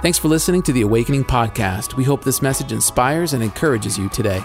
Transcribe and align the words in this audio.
Thanks 0.00 0.16
for 0.16 0.28
listening 0.28 0.62
to 0.62 0.72
the 0.72 0.82
Awakening 0.82 1.24
Podcast. 1.24 1.96
We 1.96 2.04
hope 2.04 2.22
this 2.22 2.40
message 2.40 2.70
inspires 2.70 3.32
and 3.32 3.42
encourages 3.42 3.98
you 3.98 4.08
today. 4.08 4.44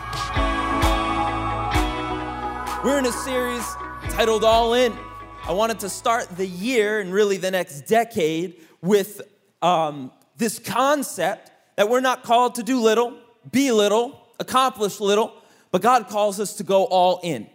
We're 2.84 2.98
in 2.98 3.06
a 3.06 3.12
series 3.12 3.64
titled 4.10 4.44
All 4.44 4.74
In. 4.74 4.98
I 5.44 5.52
wanted 5.52 5.80
to 5.82 5.90
start 5.90 6.28
the 6.38 6.48
year 6.48 7.02
and 7.02 7.14
really 7.14 7.38
the 7.38 7.52
next 7.52 7.82
decade 7.82 8.66
with 8.82 9.22
um, 9.62 10.12
this 10.38 10.58
concept 10.58 11.52
that 11.76 11.88
we're 11.88 12.02
not 12.02 12.24
called 12.24 12.56
to 12.56 12.64
do 12.64 12.80
little, 12.80 13.16
be 13.52 13.72
little, 13.72 14.20
accomplish 14.40 15.00
little, 15.00 15.36
but 15.70 15.84
God 15.84 16.08
calls 16.08 16.40
us 16.40 16.56
to 16.56 16.64
go 16.64 16.86
all 16.86 17.20
in. 17.22 17.48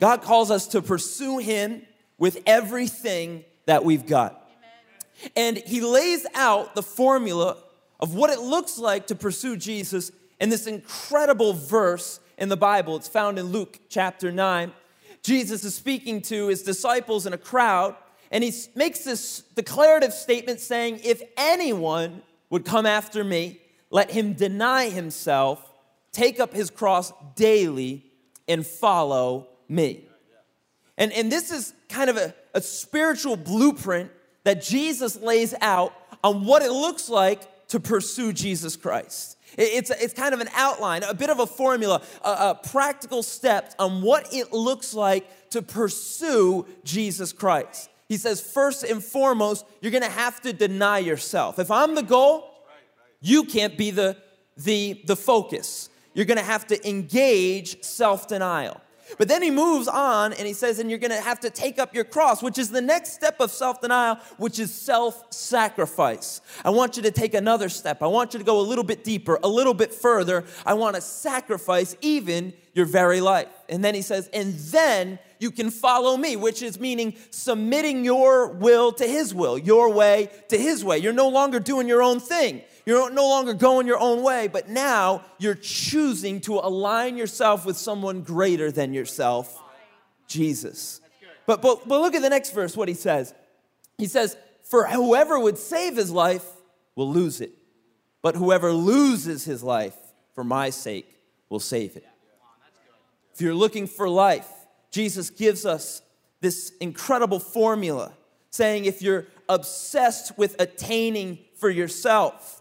God 0.00 0.22
calls 0.22 0.50
us 0.50 0.66
to 0.68 0.82
pursue 0.82 1.38
Him 1.38 1.82
with 2.18 2.42
everything 2.46 3.44
that 3.66 3.84
we've 3.84 4.06
got. 4.06 4.47
And 5.36 5.58
He 5.58 5.80
lays 5.80 6.26
out 6.34 6.74
the 6.74 6.82
formula 6.82 7.56
of 8.00 8.14
what 8.14 8.30
it 8.30 8.40
looks 8.40 8.78
like 8.78 9.08
to 9.08 9.14
pursue 9.14 9.56
Jesus 9.56 10.12
in 10.40 10.50
this 10.50 10.66
incredible 10.66 11.52
verse 11.52 12.20
in 12.36 12.48
the 12.48 12.56
Bible. 12.56 12.96
It's 12.96 13.08
found 13.08 13.38
in 13.38 13.46
Luke 13.46 13.80
chapter 13.88 14.30
9. 14.30 14.72
Jesus 15.22 15.64
is 15.64 15.74
speaking 15.74 16.22
to 16.22 16.46
his 16.46 16.62
disciples 16.62 17.26
in 17.26 17.32
a 17.32 17.38
crowd, 17.38 17.96
and 18.30 18.44
he 18.44 18.52
makes 18.74 19.00
this 19.00 19.42
declarative 19.56 20.12
statement 20.12 20.60
saying, 20.60 21.00
If 21.02 21.22
anyone 21.36 22.22
would 22.50 22.64
come 22.64 22.86
after 22.86 23.24
me, 23.24 23.60
let 23.90 24.10
him 24.10 24.34
deny 24.34 24.88
himself, 24.88 25.62
take 26.12 26.38
up 26.38 26.52
his 26.52 26.70
cross 26.70 27.12
daily, 27.34 28.04
and 28.46 28.66
follow 28.66 29.48
me. 29.68 30.04
And, 30.96 31.12
and 31.12 31.30
this 31.30 31.50
is 31.50 31.74
kind 31.88 32.10
of 32.10 32.16
a, 32.16 32.34
a 32.54 32.60
spiritual 32.60 33.36
blueprint 33.36 34.10
that 34.44 34.62
Jesus 34.62 35.20
lays 35.20 35.54
out 35.60 35.92
on 36.24 36.44
what 36.44 36.62
it 36.62 36.70
looks 36.70 37.08
like 37.08 37.68
to 37.68 37.80
pursue 37.80 38.32
Jesus 38.32 38.76
Christ. 38.76 39.36
It's, 39.56 39.90
it's 39.90 40.14
kind 40.14 40.34
of 40.34 40.40
an 40.40 40.48
outline, 40.54 41.02
a 41.02 41.14
bit 41.14 41.30
of 41.30 41.40
a 41.40 41.46
formula, 41.46 42.02
a, 42.24 42.28
a 42.28 42.60
practical 42.70 43.22
steps 43.22 43.74
on 43.78 44.02
what 44.02 44.32
it 44.32 44.52
looks 44.52 44.94
like 44.94 45.50
to 45.50 45.62
pursue 45.62 46.66
Jesus 46.84 47.32
Christ. 47.32 47.90
He 48.08 48.16
says, 48.16 48.40
first 48.40 48.84
and 48.84 49.02
foremost, 49.02 49.66
you're 49.80 49.92
gonna 49.92 50.08
have 50.08 50.40
to 50.42 50.52
deny 50.52 50.98
yourself. 50.98 51.58
If 51.58 51.70
I'm 51.70 51.94
the 51.94 52.02
goal, 52.02 52.50
you 53.20 53.44
can't 53.44 53.76
be 53.76 53.90
the, 53.90 54.16
the, 54.56 55.02
the 55.06 55.16
focus. 55.16 55.90
You're 56.14 56.26
gonna 56.26 56.42
have 56.42 56.66
to 56.68 56.88
engage 56.88 57.82
self 57.82 58.28
denial. 58.28 58.80
But 59.16 59.28
then 59.28 59.42
he 59.42 59.50
moves 59.50 59.88
on 59.88 60.32
and 60.32 60.46
he 60.46 60.52
says, 60.52 60.78
and 60.78 60.90
you're 60.90 60.98
gonna 60.98 61.20
have 61.20 61.40
to 61.40 61.50
take 61.50 61.78
up 61.78 61.94
your 61.94 62.04
cross, 62.04 62.42
which 62.42 62.58
is 62.58 62.70
the 62.70 62.80
next 62.80 63.14
step 63.14 63.40
of 63.40 63.50
self 63.50 63.80
denial, 63.80 64.16
which 64.36 64.58
is 64.58 64.74
self 64.74 65.32
sacrifice. 65.32 66.40
I 66.64 66.70
want 66.70 66.96
you 66.96 67.02
to 67.04 67.10
take 67.10 67.34
another 67.34 67.68
step. 67.68 68.02
I 68.02 68.06
want 68.06 68.34
you 68.34 68.38
to 68.38 68.44
go 68.44 68.60
a 68.60 68.62
little 68.62 68.84
bit 68.84 69.04
deeper, 69.04 69.38
a 69.42 69.48
little 69.48 69.74
bit 69.74 69.94
further. 69.94 70.44
I 70.66 70.74
wanna 70.74 71.00
sacrifice 71.00 71.96
even 72.00 72.52
your 72.74 72.86
very 72.86 73.20
life. 73.20 73.48
And 73.68 73.84
then 73.84 73.94
he 73.94 74.02
says, 74.02 74.28
and 74.32 74.54
then 74.54 75.18
you 75.38 75.50
can 75.50 75.70
follow 75.70 76.16
me, 76.16 76.36
which 76.36 76.62
is 76.62 76.80
meaning 76.80 77.14
submitting 77.30 78.04
your 78.04 78.48
will 78.48 78.92
to 78.92 79.06
his 79.06 79.34
will, 79.34 79.58
your 79.58 79.92
way 79.92 80.30
to 80.48 80.56
his 80.58 80.84
way. 80.84 80.98
You're 80.98 81.12
no 81.12 81.28
longer 81.28 81.60
doing 81.60 81.88
your 81.88 82.02
own 82.02 82.20
thing. 82.20 82.62
You're 82.88 83.10
no 83.10 83.28
longer 83.28 83.52
going 83.52 83.86
your 83.86 83.98
own 83.98 84.22
way, 84.22 84.48
but 84.48 84.70
now 84.70 85.22
you're 85.36 85.54
choosing 85.54 86.40
to 86.40 86.54
align 86.54 87.18
yourself 87.18 87.66
with 87.66 87.76
someone 87.76 88.22
greater 88.22 88.72
than 88.72 88.94
yourself, 88.94 89.62
Jesus. 90.26 91.02
But, 91.44 91.60
but, 91.60 91.86
but 91.86 92.00
look 92.00 92.14
at 92.14 92.22
the 92.22 92.30
next 92.30 92.54
verse, 92.54 92.74
what 92.74 92.88
he 92.88 92.94
says. 92.94 93.34
He 93.98 94.06
says, 94.06 94.38
For 94.62 94.86
whoever 94.86 95.38
would 95.38 95.58
save 95.58 95.96
his 95.96 96.10
life 96.10 96.46
will 96.94 97.12
lose 97.12 97.42
it, 97.42 97.52
but 98.22 98.36
whoever 98.36 98.72
loses 98.72 99.44
his 99.44 99.62
life 99.62 99.96
for 100.34 100.42
my 100.42 100.70
sake 100.70 101.14
will 101.50 101.60
save 101.60 101.94
it. 101.94 102.08
If 103.34 103.42
you're 103.42 103.52
looking 103.52 103.86
for 103.86 104.08
life, 104.08 104.48
Jesus 104.90 105.28
gives 105.28 105.66
us 105.66 106.00
this 106.40 106.72
incredible 106.80 107.38
formula 107.38 108.14
saying 108.48 108.86
if 108.86 109.02
you're 109.02 109.26
obsessed 109.46 110.38
with 110.38 110.56
attaining 110.58 111.40
for 111.54 111.68
yourself, 111.68 112.57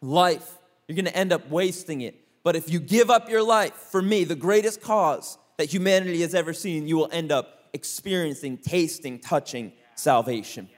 life, 0.00 0.58
you're 0.86 0.96
gonna 0.96 1.10
end 1.10 1.32
up 1.32 1.48
wasting 1.50 2.00
it. 2.02 2.14
But 2.42 2.56
if 2.56 2.70
you 2.70 2.78
give 2.78 3.10
up 3.10 3.28
your 3.28 3.42
life 3.42 3.74
for 3.74 4.00
me, 4.00 4.24
the 4.24 4.36
greatest 4.36 4.80
cause 4.80 5.36
that 5.56 5.72
humanity 5.72 6.20
has 6.20 6.34
ever 6.34 6.52
seen, 6.52 6.86
you 6.86 6.96
will 6.96 7.08
end 7.10 7.32
up 7.32 7.68
experiencing, 7.72 8.58
tasting, 8.58 9.18
touching 9.18 9.72
salvation. 9.94 10.68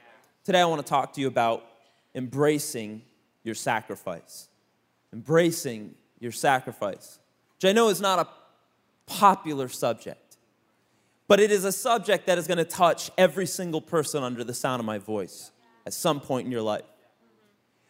Today, 0.43 0.61
I 0.61 0.65
wanna 0.65 0.83
talk 0.83 1.13
to 1.13 1.21
you 1.21 1.27
about 1.27 1.63
embracing 2.15 3.03
your 3.43 3.55
sacrifice. 3.55 4.47
Embracing 5.13 5.95
your 6.19 6.31
sacrifice, 6.31 7.19
which 7.55 7.69
I 7.69 7.73
know 7.73 7.89
is 7.89 8.01
not 8.01 8.19
a 8.19 8.27
popular 9.05 9.67
subject, 9.69 10.37
but 11.27 11.39
it 11.39 11.51
is 11.51 11.65
a 11.65 11.71
subject 11.71 12.27
that 12.27 12.37
is 12.37 12.47
gonna 12.47 12.65
touch 12.65 13.09
every 13.17 13.45
single 13.45 13.81
person 13.81 14.23
under 14.23 14.43
the 14.43 14.53
sound 14.53 14.79
of 14.79 14.85
my 14.85 14.97
voice 14.97 15.51
at 15.85 15.93
some 15.93 16.19
point 16.19 16.45
in 16.45 16.51
your 16.51 16.61
life. 16.61 16.85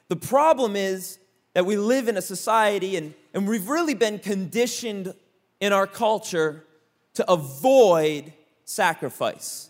The 0.08 0.16
problem 0.16 0.76
is 0.76 1.19
that 1.54 1.66
we 1.66 1.78
live 1.78 2.08
in 2.08 2.18
a 2.18 2.22
society 2.22 2.96
and, 2.96 3.14
and 3.34 3.48
we've 3.48 3.70
really 3.70 3.94
been 3.94 4.20
conditioned 4.20 5.14
in 5.60 5.74
our 5.74 5.88
culture 5.88 6.66
to 7.16 7.32
avoid 7.32 8.32
sacrifice, 8.66 9.70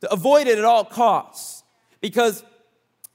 to 0.00 0.12
avoid 0.12 0.46
it 0.46 0.58
at 0.58 0.64
all 0.64 0.84
costs. 0.84 1.62
Because 2.00 2.44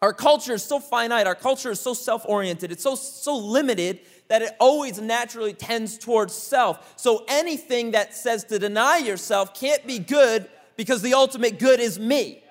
our 0.01 0.13
culture 0.13 0.53
is 0.53 0.63
so 0.63 0.79
finite, 0.79 1.27
our 1.27 1.35
culture 1.35 1.71
is 1.71 1.79
so 1.79 1.93
self 1.93 2.25
oriented, 2.25 2.71
it's 2.71 2.83
so, 2.83 2.95
so 2.95 3.37
limited 3.37 3.99
that 4.29 4.41
it 4.41 4.55
always 4.59 4.99
naturally 4.99 5.53
tends 5.53 5.97
towards 5.97 6.33
self. 6.33 6.93
So 6.95 7.25
anything 7.27 7.91
that 7.91 8.15
says 8.15 8.45
to 8.45 8.57
deny 8.57 8.97
yourself 8.97 9.53
can't 9.53 9.85
be 9.85 9.99
good 9.99 10.49
because 10.77 11.01
the 11.01 11.13
ultimate 11.13 11.59
good 11.59 11.79
is 11.79 11.99
me. 11.99 12.43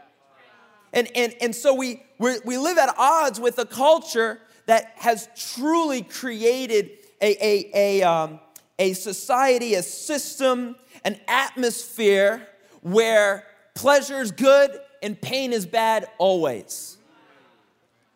And, 0.93 1.09
and, 1.15 1.35
and 1.41 1.55
so 1.55 1.75
we, 1.75 2.03
we 2.19 2.39
we 2.45 2.59
live 2.59 2.77
at 2.77 2.95
odds 2.99 3.41
with 3.41 3.59
a 3.59 3.65
culture 3.65 4.41
that 4.67 4.93
has 4.97 5.29
truly 5.55 6.03
created 6.03 6.91
a, 7.21 7.45
a, 7.45 7.71
a, 7.75 8.03
um, 8.03 8.41
a 8.79 8.93
society, 8.93 9.75
a 9.75 9.83
system, 9.83 10.77
an 11.05 11.19
atmosphere 11.29 12.47
where 12.83 13.45
pleasure 13.75 14.21
is 14.21 14.31
good 14.31 14.79
and 15.03 15.21
pain 15.21 15.53
is 15.53 15.67
bad 15.67 16.07
always. 16.19 16.97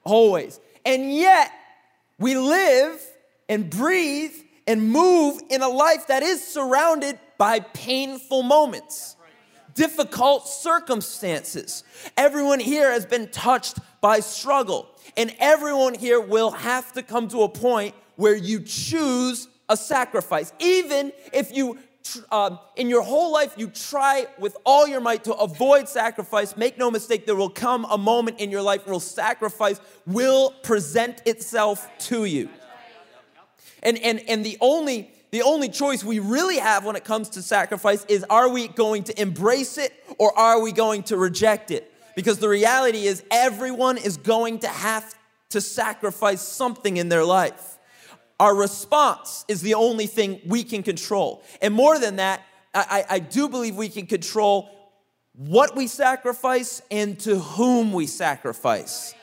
Always. 0.05 0.61
And 0.85 1.15
yet, 1.15 1.51
we 2.19 2.37
live 2.37 3.01
and 3.49 3.69
breathe 3.69 4.35
and 4.67 4.89
move 4.89 5.41
in 5.51 5.63
a 5.63 5.69
life 5.69 6.07
that 6.09 6.23
is 6.23 6.47
surrounded 6.47 7.19
by 7.37 7.61
painful 7.61 8.43
moments 8.43 9.17
difficult 9.75 10.49
circumstances. 10.49 11.85
Everyone 12.17 12.61
here 12.61 12.91
has 12.91 13.07
been 13.07 13.29
touched 13.29 13.79
by 14.01 14.21
struggle, 14.21 14.89
and 15.17 15.35
everyone 15.39 15.95
here 15.95 16.21
will 16.21 16.51
have 16.51 16.93
to 16.93 17.03
come 17.03 17.29
to 17.29 17.43
a 17.43 17.49
point 17.49 17.95
where 18.17 18.37
you 18.37 18.61
choose 18.61 19.49
a 19.69 19.77
sacrifice. 19.77 20.53
Even 20.59 21.13
if 21.33 21.57
you, 21.57 21.79
um, 22.31 22.59
in 22.77 22.89
your 22.89 23.03
whole 23.03 23.33
life, 23.33 23.55
you 23.57 23.69
try 23.69 24.27
with 24.39 24.57
all 24.65 24.87
your 24.87 25.01
might 25.01 25.25
to 25.25 25.35
avoid 25.35 25.89
sacrifice, 25.89 26.57
make 26.57 26.79
no 26.79 26.91
mistake, 26.91 27.27
there 27.27 27.35
will 27.35 27.51
come 27.51 27.87
a 27.91 27.99
moment 27.99 28.41
in 28.41 28.51
your 28.51 28.63
life 28.63 28.87
where 28.87 29.01
sacrifice 29.01 29.81
will 30.07 30.51
present 30.63 31.23
itself 31.27 31.89
to 31.99 32.25
you. 32.25 32.49
And, 33.83 33.99
and, 33.99 34.21
and 34.29 34.45
the 34.45 34.57
only 34.61 35.14
the 35.35 35.43
only 35.43 35.69
choice 35.69 36.05
we 36.05 36.21
really 36.21 36.59
have 36.59 36.85
when 36.85 36.95
it 36.95 37.03
comes 37.03 37.31
to 37.31 37.43
sacrifice 37.43 38.05
is 38.05 38.25
are 38.31 38.49
we 38.49 38.69
going 38.69 39.03
to 39.03 39.21
embrace 39.21 39.79
it 39.79 39.93
or 40.17 40.33
are 40.39 40.63
we 40.63 40.71
going 40.71 41.03
to 41.03 41.17
reject 41.17 41.73
it? 41.73 41.93
Because 42.15 42.39
the 42.39 42.49
reality 42.49 43.09
is, 43.09 43.25
everyone 43.33 43.99
is 43.99 44.17
going 44.17 44.61
to 44.61 44.69
have 44.69 45.13
to 45.49 45.61
sacrifice 45.61 46.41
something 46.41 46.99
in 46.99 47.09
their 47.09 47.25
life. 47.25 47.79
Our 48.39 48.55
response 48.55 49.45
is 49.49 49.61
the 49.61 49.75
only 49.75 50.07
thing 50.07 50.41
we 50.47 50.63
can 50.63 50.85
control. 50.85 51.43
And 51.61 51.75
more 51.75 51.99
than 51.99 52.15
that, 52.17 52.41
I, 52.73 53.05
I, 53.11 53.19
do 53.19 53.49
believe 53.49 53.75
we 53.75 53.89
can 53.89 54.07
control 54.07 54.71
what 55.33 55.75
we 55.75 55.89
sacrifice 55.89 56.81
and 56.93 57.19
to 57.21 57.41
whom 57.41 57.93
we 57.93 58.07
sacrifice. 58.07 59.17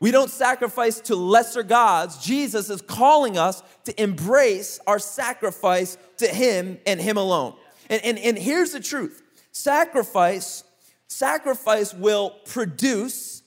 We 0.00 0.10
don't 0.10 0.30
sacrifice 0.30 0.98
to 1.02 1.14
lesser 1.14 1.62
gods. 1.62 2.24
Jesus 2.24 2.70
is 2.70 2.80
calling 2.80 3.36
us 3.36 3.62
to 3.84 4.02
embrace 4.02 4.80
our 4.86 4.98
sacrifice 4.98 5.98
to 6.16 6.26
Him 6.26 6.78
and 6.86 6.98
Him 6.98 7.18
alone. 7.18 7.54
And, 7.90 8.02
and, 8.02 8.18
and 8.18 8.38
here's 8.38 8.72
the 8.72 8.80
truth 8.80 9.22
sacrifice, 9.52 10.64
sacrifice 11.06 11.92
will 11.92 12.30
produce, 12.46 13.42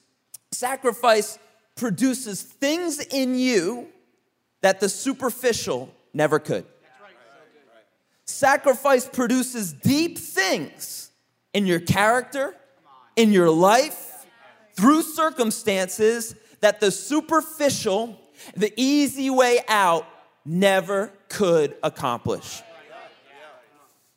sacrifice 0.51 1.39
produces 1.75 2.43
things 2.43 2.99
in 2.99 3.35
you 3.35 3.87
that 4.61 4.79
the 4.79 4.89
superficial 4.89 5.91
never 6.13 6.37
could. 6.37 6.65
Sacrifice 8.25 9.07
produces 9.07 9.73
deep 9.73 10.19
things 10.19 11.11
in 11.53 11.65
your 11.65 11.79
character, 11.79 12.55
in 13.15 13.31
your 13.31 13.49
life, 13.49 14.25
through 14.75 15.01
circumstances 15.01 16.35
that 16.63 16.79
the 16.79 16.91
superficial, 16.91 18.17
the 18.55 18.71
easy 18.77 19.29
way 19.29 19.59
out 19.67 20.07
never 20.45 21.11
could 21.27 21.75
accomplish. 21.83 22.61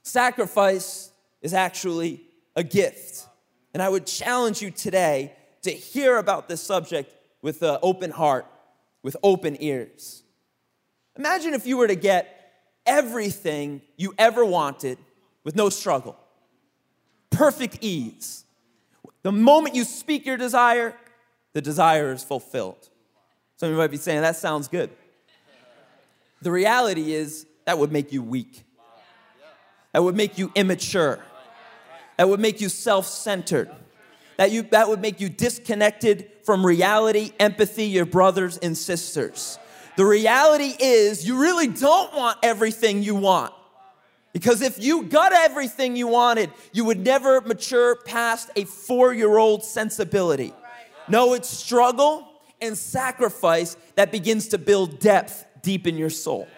Sacrifice 0.05 1.11
is 1.43 1.53
actually 1.53 2.23
a 2.55 2.63
gift. 2.63 3.27
And 3.75 3.83
I 3.83 3.89
would 3.89 4.07
challenge 4.07 4.63
you 4.63 4.71
today 4.71 5.33
to 5.63 5.73
hear 5.73 6.19
about 6.19 6.49
this 6.49 6.63
subject 6.63 7.13
with 7.43 7.63
an 7.63 7.79
open 7.83 8.13
heart, 8.13 8.47
with 9.03 9.17
open 9.25 9.57
ears. 9.59 10.23
Imagine 11.19 11.53
if 11.53 11.67
you 11.67 11.77
were 11.77 11.89
to 11.89 11.97
get 11.97 12.53
everything 12.87 13.83
you 13.97 14.15
ever 14.19 14.45
wanted 14.45 14.99
with 15.43 15.57
no 15.57 15.69
struggle, 15.69 16.17
perfect 17.29 17.79
ease. 17.81 18.45
The 19.25 19.33
moment 19.33 19.75
you 19.75 19.83
speak 19.83 20.25
your 20.25 20.37
desire, 20.37 20.95
the 21.57 21.63
desire 21.63 22.13
is 22.13 22.23
fulfilled. 22.23 22.91
Some 23.57 23.71
of 23.71 23.73
you 23.73 23.79
might 23.79 23.91
be 23.91 23.97
saying, 23.97 24.21
that 24.21 24.37
sounds 24.37 24.69
good. 24.69 24.91
The 26.43 26.51
reality 26.51 27.15
is, 27.15 27.47
that 27.65 27.79
would 27.79 27.91
make 27.91 28.13
you 28.13 28.23
weak. 28.23 28.63
That 29.95 30.05
would 30.05 30.15
make 30.15 30.37
you 30.37 30.53
immature. 30.55 31.19
That 32.19 32.29
would 32.29 32.41
make 32.41 32.61
you 32.61 32.69
self 32.69 33.07
centered. 33.07 33.71
That, 34.37 34.51
you, 34.51 34.65
that 34.65 34.91
would 34.91 35.01
make 35.01 35.19
you 35.19 35.31
disconnected 35.31 36.31
from 36.45 36.65
reality, 36.65 37.33
empathy, 37.41 37.87
your 37.87 38.05
brothers 38.05 38.59
and 38.59 38.77
sisters. 38.77 39.59
The 39.97 40.05
reality 40.05 40.75
is, 40.79 41.27
you 41.27 41.41
really 41.41 41.69
don't 41.69 42.15
want 42.15 42.37
everything 42.43 43.03
you 43.03 43.15
want. 43.15 43.55
Because 44.35 44.61
if 44.61 44.79
you 44.79 45.05
got 45.05 45.33
everything 45.33 45.97
you 45.97 46.09
wanted, 46.09 46.51
you 46.75 46.85
would 46.85 47.01
never 47.01 47.41
mature 47.41 47.97
past 47.97 48.51
a 48.57 48.65
four 48.65 49.15
year 49.15 49.39
old 49.39 49.65
sensibility. 49.65 50.53
No, 51.09 51.35
it's 51.35 51.49
struggle 51.49 52.29
and 52.61 52.77
sacrifice 52.77 53.77
that 53.95 54.11
begins 54.11 54.49
to 54.49 54.59
build 54.59 54.99
depth 54.99 55.45
deep 55.63 55.87
in 55.87 55.97
your 55.97 56.11
soul. 56.11 56.49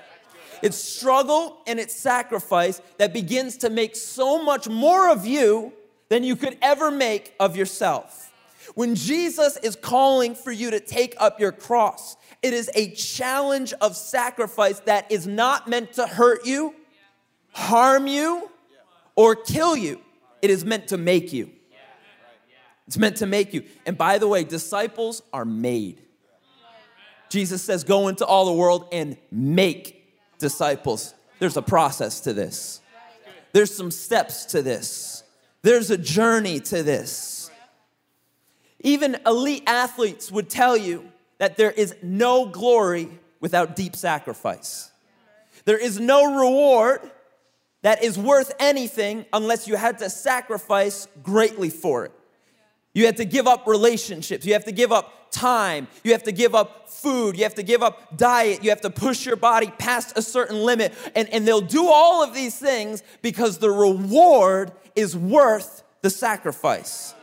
It's 0.62 0.76
struggle 0.76 1.58
and 1.66 1.78
it's 1.78 1.94
sacrifice 1.94 2.80
that 2.98 3.12
begins 3.12 3.58
to 3.58 3.70
make 3.70 3.94
so 3.94 4.42
much 4.42 4.68
more 4.68 5.10
of 5.10 5.26
you 5.26 5.72
than 6.08 6.24
you 6.24 6.36
could 6.36 6.58
ever 6.62 6.90
make 6.90 7.34
of 7.38 7.56
yourself. 7.56 8.32
When 8.74 8.94
Jesus 8.94 9.56
is 9.58 9.76
calling 9.76 10.34
for 10.34 10.52
you 10.52 10.70
to 10.70 10.80
take 10.80 11.14
up 11.18 11.40
your 11.40 11.52
cross, 11.52 12.16
it 12.42 12.52
is 12.52 12.70
a 12.74 12.90
challenge 12.90 13.72
of 13.74 13.96
sacrifice 13.96 14.80
that 14.80 15.10
is 15.10 15.26
not 15.26 15.68
meant 15.68 15.94
to 15.94 16.06
hurt 16.06 16.46
you, 16.46 16.74
harm 17.52 18.06
you, 18.06 18.50
or 19.16 19.34
kill 19.34 19.76
you. 19.76 20.00
It 20.42 20.50
is 20.50 20.64
meant 20.64 20.88
to 20.88 20.96
make 20.96 21.32
you. 21.32 21.50
It's 22.88 22.96
meant 22.96 23.18
to 23.18 23.26
make 23.26 23.52
you. 23.52 23.64
And 23.84 23.98
by 23.98 24.16
the 24.16 24.26
way, 24.26 24.44
disciples 24.44 25.22
are 25.30 25.44
made. 25.44 26.00
Jesus 27.28 27.62
says, 27.62 27.84
Go 27.84 28.08
into 28.08 28.24
all 28.24 28.46
the 28.46 28.52
world 28.54 28.88
and 28.90 29.18
make 29.30 30.16
disciples. 30.38 31.14
There's 31.38 31.58
a 31.58 31.62
process 31.62 32.20
to 32.20 32.32
this, 32.32 32.80
there's 33.52 33.74
some 33.74 33.90
steps 33.90 34.46
to 34.46 34.62
this, 34.62 35.22
there's 35.60 35.90
a 35.90 35.98
journey 35.98 36.60
to 36.60 36.82
this. 36.82 37.50
Even 38.80 39.18
elite 39.26 39.64
athletes 39.66 40.32
would 40.32 40.48
tell 40.48 40.76
you 40.76 41.10
that 41.36 41.58
there 41.58 41.72
is 41.72 41.94
no 42.02 42.46
glory 42.46 43.10
without 43.38 43.76
deep 43.76 43.96
sacrifice. 43.96 44.90
There 45.66 45.76
is 45.76 46.00
no 46.00 46.40
reward 46.40 47.10
that 47.82 48.02
is 48.02 48.16
worth 48.16 48.54
anything 48.58 49.26
unless 49.32 49.68
you 49.68 49.76
had 49.76 49.98
to 49.98 50.08
sacrifice 50.08 51.06
greatly 51.22 51.70
for 51.70 52.06
it. 52.06 52.12
You 52.98 53.06
have 53.06 53.14
to 53.14 53.24
give 53.24 53.46
up 53.46 53.68
relationships. 53.68 54.44
You 54.44 54.54
have 54.54 54.64
to 54.64 54.72
give 54.72 54.90
up 54.90 55.30
time. 55.30 55.86
You 56.02 56.10
have 56.10 56.24
to 56.24 56.32
give 56.32 56.56
up 56.56 56.90
food. 56.90 57.36
You 57.36 57.44
have 57.44 57.54
to 57.54 57.62
give 57.62 57.80
up 57.80 58.16
diet. 58.16 58.64
You 58.64 58.70
have 58.70 58.80
to 58.80 58.90
push 58.90 59.24
your 59.24 59.36
body 59.36 59.72
past 59.78 60.18
a 60.18 60.22
certain 60.22 60.64
limit. 60.64 60.92
And, 61.14 61.28
and 61.28 61.46
they'll 61.46 61.60
do 61.60 61.86
all 61.86 62.24
of 62.24 62.34
these 62.34 62.58
things 62.58 63.04
because 63.22 63.58
the 63.58 63.70
reward 63.70 64.72
is 64.96 65.16
worth 65.16 65.84
the 66.02 66.10
sacrifice. 66.10 67.14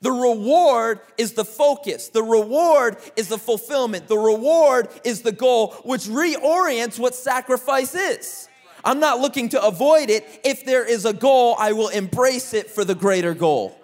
The 0.00 0.10
reward 0.10 1.00
is 1.18 1.34
the 1.34 1.44
focus. 1.44 2.08
The 2.08 2.22
reward 2.22 2.96
is 3.14 3.28
the 3.28 3.36
fulfillment. 3.36 4.08
The 4.08 4.16
reward 4.16 4.88
is 5.04 5.20
the 5.20 5.32
goal, 5.32 5.72
which 5.84 6.04
reorients 6.04 6.98
what 6.98 7.14
sacrifice 7.14 7.94
is. 7.94 8.48
I'm 8.82 9.00
not 9.00 9.20
looking 9.20 9.50
to 9.50 9.62
avoid 9.62 10.08
it. 10.08 10.40
If 10.44 10.64
there 10.64 10.88
is 10.88 11.04
a 11.04 11.12
goal, 11.12 11.56
I 11.58 11.72
will 11.72 11.88
embrace 11.88 12.54
it 12.54 12.70
for 12.70 12.86
the 12.86 12.94
greater 12.94 13.34
goal. 13.34 13.78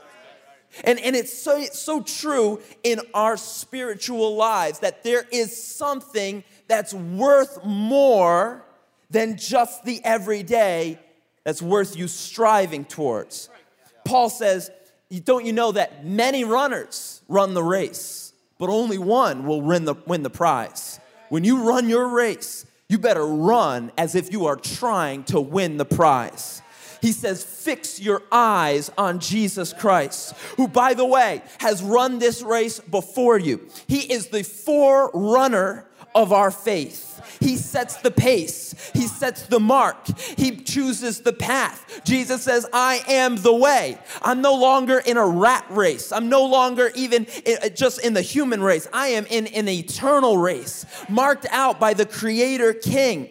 And, 0.82 0.98
and 0.98 1.14
it's 1.14 1.32
so, 1.32 1.56
it's 1.60 1.78
so 1.78 2.02
true 2.02 2.60
in 2.82 3.00
our 3.14 3.36
spiritual 3.36 4.34
lives 4.34 4.80
that 4.80 5.04
there 5.04 5.24
is 5.30 5.56
something 5.62 6.42
that's 6.66 6.92
worth 6.92 7.64
more 7.64 8.64
than 9.10 9.36
just 9.36 9.84
the 9.84 10.04
everyday 10.04 10.98
that's 11.44 11.62
worth 11.62 11.96
you 11.96 12.08
striving 12.08 12.84
towards. 12.84 13.48
Paul 14.04 14.30
says, 14.30 14.70
don't 15.24 15.44
you 15.44 15.52
know 15.52 15.72
that 15.72 16.04
many 16.04 16.44
runners 16.44 17.22
run 17.28 17.54
the 17.54 17.62
race, 17.62 18.32
but 18.58 18.68
only 18.68 18.98
one 18.98 19.46
will 19.46 19.60
win 19.60 19.84
the, 19.84 19.94
win 20.06 20.22
the 20.22 20.30
prize? 20.30 20.98
When 21.28 21.44
you 21.44 21.68
run 21.68 21.88
your 21.88 22.08
race, 22.08 22.66
you 22.88 22.98
better 22.98 23.26
run 23.26 23.92
as 23.96 24.14
if 24.14 24.32
you 24.32 24.46
are 24.46 24.56
trying 24.56 25.24
to 25.24 25.40
win 25.40 25.76
the 25.76 25.84
prize. 25.84 26.62
He 27.04 27.12
says, 27.12 27.44
Fix 27.44 28.00
your 28.00 28.22
eyes 28.32 28.90
on 28.96 29.18
Jesus 29.18 29.74
Christ, 29.74 30.34
who, 30.56 30.66
by 30.66 30.94
the 30.94 31.04
way, 31.04 31.42
has 31.58 31.82
run 31.82 32.18
this 32.18 32.40
race 32.40 32.80
before 32.80 33.36
you. 33.36 33.68
He 33.86 34.10
is 34.10 34.28
the 34.28 34.42
forerunner 34.42 35.86
of 36.14 36.32
our 36.32 36.50
faith. 36.50 37.10
He 37.40 37.58
sets 37.58 37.96
the 37.96 38.10
pace, 38.10 38.90
He 38.94 39.06
sets 39.06 39.42
the 39.42 39.60
mark, 39.60 40.06
He 40.38 40.56
chooses 40.56 41.20
the 41.20 41.34
path. 41.34 42.00
Jesus 42.06 42.42
says, 42.42 42.66
I 42.72 43.04
am 43.06 43.36
the 43.36 43.54
way. 43.54 43.98
I'm 44.22 44.40
no 44.40 44.54
longer 44.54 45.02
in 45.04 45.18
a 45.18 45.26
rat 45.26 45.66
race, 45.68 46.10
I'm 46.10 46.30
no 46.30 46.46
longer 46.46 46.90
even 46.94 47.26
uh, 47.46 47.68
just 47.68 48.02
in 48.02 48.14
the 48.14 48.22
human 48.22 48.62
race. 48.62 48.88
I 48.94 49.08
am 49.08 49.26
in 49.26 49.46
an 49.48 49.68
eternal 49.68 50.38
race, 50.38 50.86
marked 51.10 51.44
out 51.50 51.78
by 51.78 51.92
the 51.92 52.06
Creator 52.06 52.72
King. 52.72 53.28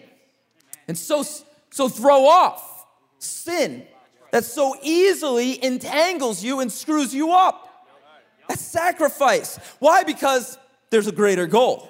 And 0.88 0.96
so, 0.96 1.24
so 1.72 1.90
throw 1.90 2.28
off 2.28 2.70
sin 3.24 3.86
that 4.32 4.46
so 4.46 4.76
easily 4.82 5.64
entangles 5.64 6.44
you 6.44 6.60
and 6.60 6.72
screws 6.72 7.14
you 7.14 7.32
up. 7.32 7.88
That's 8.48 8.62
sacrifice. 8.62 9.58
Why? 9.80 10.04
Because 10.04 10.58
there's 10.90 11.08
a 11.08 11.12
greater 11.12 11.48
goal. 11.48 11.90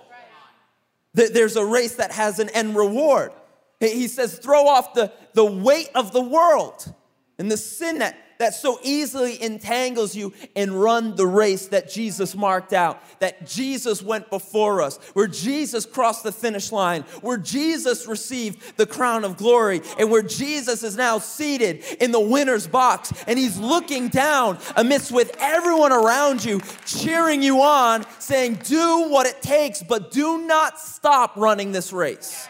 There's 1.13 1.55
a 1.55 1.65
race 1.65 1.96
that 1.96 2.12
has 2.12 2.39
an 2.39 2.50
end 2.50 2.75
reward. 2.75 3.31
He 3.79 4.08
says, 4.08 4.39
throw 4.39 4.67
off 4.67 4.93
the, 4.93 5.12
the 5.34 5.46
weight 5.46 5.89
of 5.93 6.12
the 6.12 6.22
world 6.22 6.91
and 7.38 7.51
the 7.51 7.58
sin 7.58 8.00
that, 8.00 8.17
that 8.43 8.53
so 8.53 8.77
easily 8.83 9.41
entangles 9.41 10.13
you 10.17 10.33
and 10.53 10.69
run 10.69 11.15
the 11.15 11.25
race 11.25 11.67
that 11.67 11.89
Jesus 11.89 12.35
marked 12.35 12.73
out, 12.73 13.01
that 13.19 13.47
Jesus 13.47 14.03
went 14.03 14.29
before 14.29 14.81
us, 14.81 14.97
where 15.13 15.27
Jesus 15.27 15.85
crossed 15.85 16.23
the 16.23 16.31
finish 16.33 16.69
line, 16.69 17.03
where 17.21 17.38
Jesus 17.38 18.05
received 18.05 18.75
the 18.75 18.85
crown 18.85 19.23
of 19.23 19.38
glory, 19.38 19.81
and 19.97 20.12
where 20.12 20.21
Jesus 20.21 20.83
is 20.83 20.97
now 20.97 21.19
seated 21.19 21.85
in 22.01 22.12
the 22.12 22.19
winner's 22.19 22.67
box 22.67 23.13
and 23.27 23.39
he's 23.39 23.57
looking 23.57 24.09
down 24.09 24.57
amidst 24.75 25.13
with 25.13 25.33
everyone 25.39 25.93
around 25.93 26.43
you, 26.43 26.59
cheering 26.85 27.41
you 27.41 27.62
on, 27.62 28.05
saying, 28.19 28.55
Do 28.65 29.07
what 29.07 29.25
it 29.25 29.41
takes, 29.41 29.81
but 29.81 30.12
do 30.12 30.39
not 30.39 30.77
stop 30.77 31.38
running 31.38 31.71
this 31.71 31.93
race. 31.93 32.45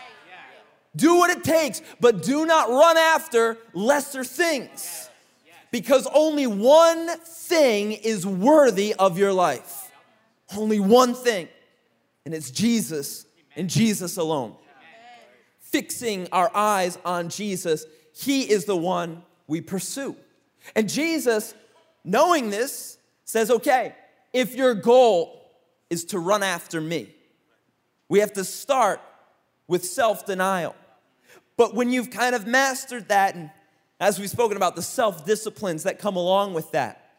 Do 0.95 1.17
what 1.17 1.29
it 1.29 1.43
takes, 1.43 1.83
but 2.00 2.23
do 2.23 2.47
not 2.47 2.69
run 2.69 2.97
after 2.97 3.59
lesser 3.75 4.23
things 4.23 5.02
because 5.74 6.08
only 6.13 6.46
one 6.46 7.10
thing 7.18 7.94
is 7.94 8.27
worthy 8.27 8.94
of 8.94 9.18
your 9.18 9.34
life. 9.34 9.92
Only 10.56 10.80
one 10.80 11.15
thing, 11.15 11.48
and 12.25 12.34
it's 12.36 12.51
Jesus 12.51 13.25
and 13.56 13.68
Jesus 13.68 14.18
alone. 14.18 14.56
Fixing 15.58 16.27
our 16.32 16.56
eyes 16.56 17.00
on 17.03 17.30
Jesus, 17.30 17.86
He 18.15 18.44
is 18.44 18.65
the 18.65 18.75
one 18.75 19.24
we 19.48 19.62
pursue. 19.62 20.15
And 20.75 20.88
Jesus, 20.88 21.56
knowing 22.03 22.51
this, 22.51 23.00
says, 23.25 23.50
okay, 23.50 23.96
if 24.32 24.53
your 24.53 24.75
goal 24.75 25.42
is 25.89 26.06
to 26.06 26.20
run 26.20 26.44
after 26.44 26.82
me, 26.82 27.15
we 28.10 28.20
have 28.20 28.34
to 28.34 28.44
start 28.44 29.01
with 29.68 29.84
self 29.84 30.24
denial. 30.27 30.75
But 31.58 31.74
when 31.74 31.92
you've 31.92 32.12
kind 32.12 32.36
of 32.36 32.46
mastered 32.46 33.08
that 33.08 33.34
and 33.34 33.50
as 34.00 34.19
we've 34.19 34.29
spoken 34.29 34.57
about, 34.57 34.75
the 34.75 34.81
self 34.81 35.25
disciplines 35.25 35.83
that 35.83 36.00
come 36.00 36.15
along 36.15 36.53
with 36.53 36.71
that, 36.71 37.12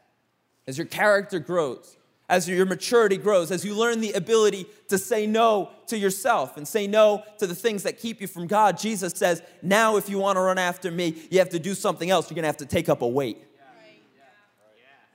as 0.67 0.77
your 0.79 0.87
character 0.87 1.39
grows, 1.39 1.97
as 2.29 2.49
your 2.49 2.67
maturity 2.67 3.17
grows, 3.17 3.51
as 3.51 3.65
you 3.65 3.75
learn 3.75 4.01
the 4.01 4.13
ability 4.13 4.67
to 4.89 4.99
say 4.99 5.27
no 5.27 5.71
to 5.87 5.99
yourself 5.99 6.57
and 6.57 6.67
say 6.67 6.87
no 6.87 7.23
to 7.39 7.47
the 7.47 7.55
things 7.55 7.83
that 7.83 7.99
keep 7.99 8.21
you 8.21 8.27
from 8.27 8.47
God, 8.47 8.79
Jesus 8.79 9.13
says, 9.15 9.43
now 9.63 9.97
if 9.97 10.09
you 10.09 10.19
want 10.19 10.37
to 10.37 10.41
run 10.41 10.59
after 10.59 10.91
me, 10.91 11.15
you 11.31 11.39
have 11.39 11.51
to 11.51 11.59
do 11.59 11.75
something 11.75 12.11
else. 12.11 12.31
You're 12.31 12.37
going 12.37 12.45
to 12.45 12.49
have 12.49 12.57
to 12.59 12.67
take 12.67 12.89
up 12.89 13.03
a 13.03 13.09
weight. 13.09 13.39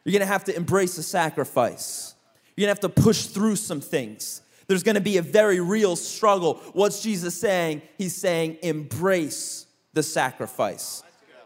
You're 0.06 0.14
going 0.14 0.22
to 0.22 0.28
have 0.28 0.46
to 0.46 0.56
embrace 0.56 0.98
a 0.98 1.04
sacrifice. 1.04 2.16
You're 2.60 2.66
gonna 2.66 2.72
have 2.72 2.94
to 2.94 3.02
push 3.02 3.28
through 3.28 3.56
some 3.56 3.80
things. 3.80 4.42
There's 4.68 4.84
gonna 4.84 5.00
be 5.00 5.16
a 5.16 5.22
very 5.22 5.62
real 5.62 5.96
struggle. 5.96 6.56
What's 6.74 7.02
Jesus 7.02 7.40
saying? 7.40 7.84
He's 7.98 8.14
saying, 8.14 8.58
embrace 8.62 9.66
the 9.94 10.04
sacrifice. 10.04 11.02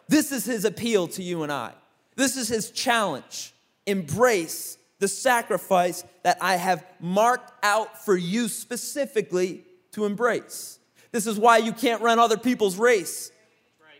This 0.07 0.31
is 0.31 0.45
his 0.45 0.65
appeal 0.65 1.07
to 1.09 1.23
you 1.23 1.43
and 1.43 1.51
I. 1.51 1.73
This 2.15 2.37
is 2.37 2.47
his 2.47 2.71
challenge. 2.71 3.53
Embrace 3.85 4.77
the 4.99 5.07
sacrifice 5.07 6.03
that 6.23 6.37
I 6.39 6.55
have 6.55 6.85
marked 6.99 7.51
out 7.63 8.05
for 8.05 8.15
you 8.15 8.47
specifically 8.47 9.65
to 9.91 10.05
embrace. 10.05 10.79
This 11.11 11.27
is 11.27 11.37
why 11.37 11.57
you 11.57 11.73
can't 11.73 12.01
run 12.01 12.19
other 12.19 12.37
people's 12.37 12.77
race 12.77 13.31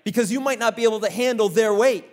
because 0.04 0.32
you 0.32 0.40
might 0.40 0.60
not 0.60 0.76
be 0.76 0.84
able 0.84 1.00
to 1.02 1.10
handle 1.10 1.50
their 1.50 1.74
weight. 1.74 2.06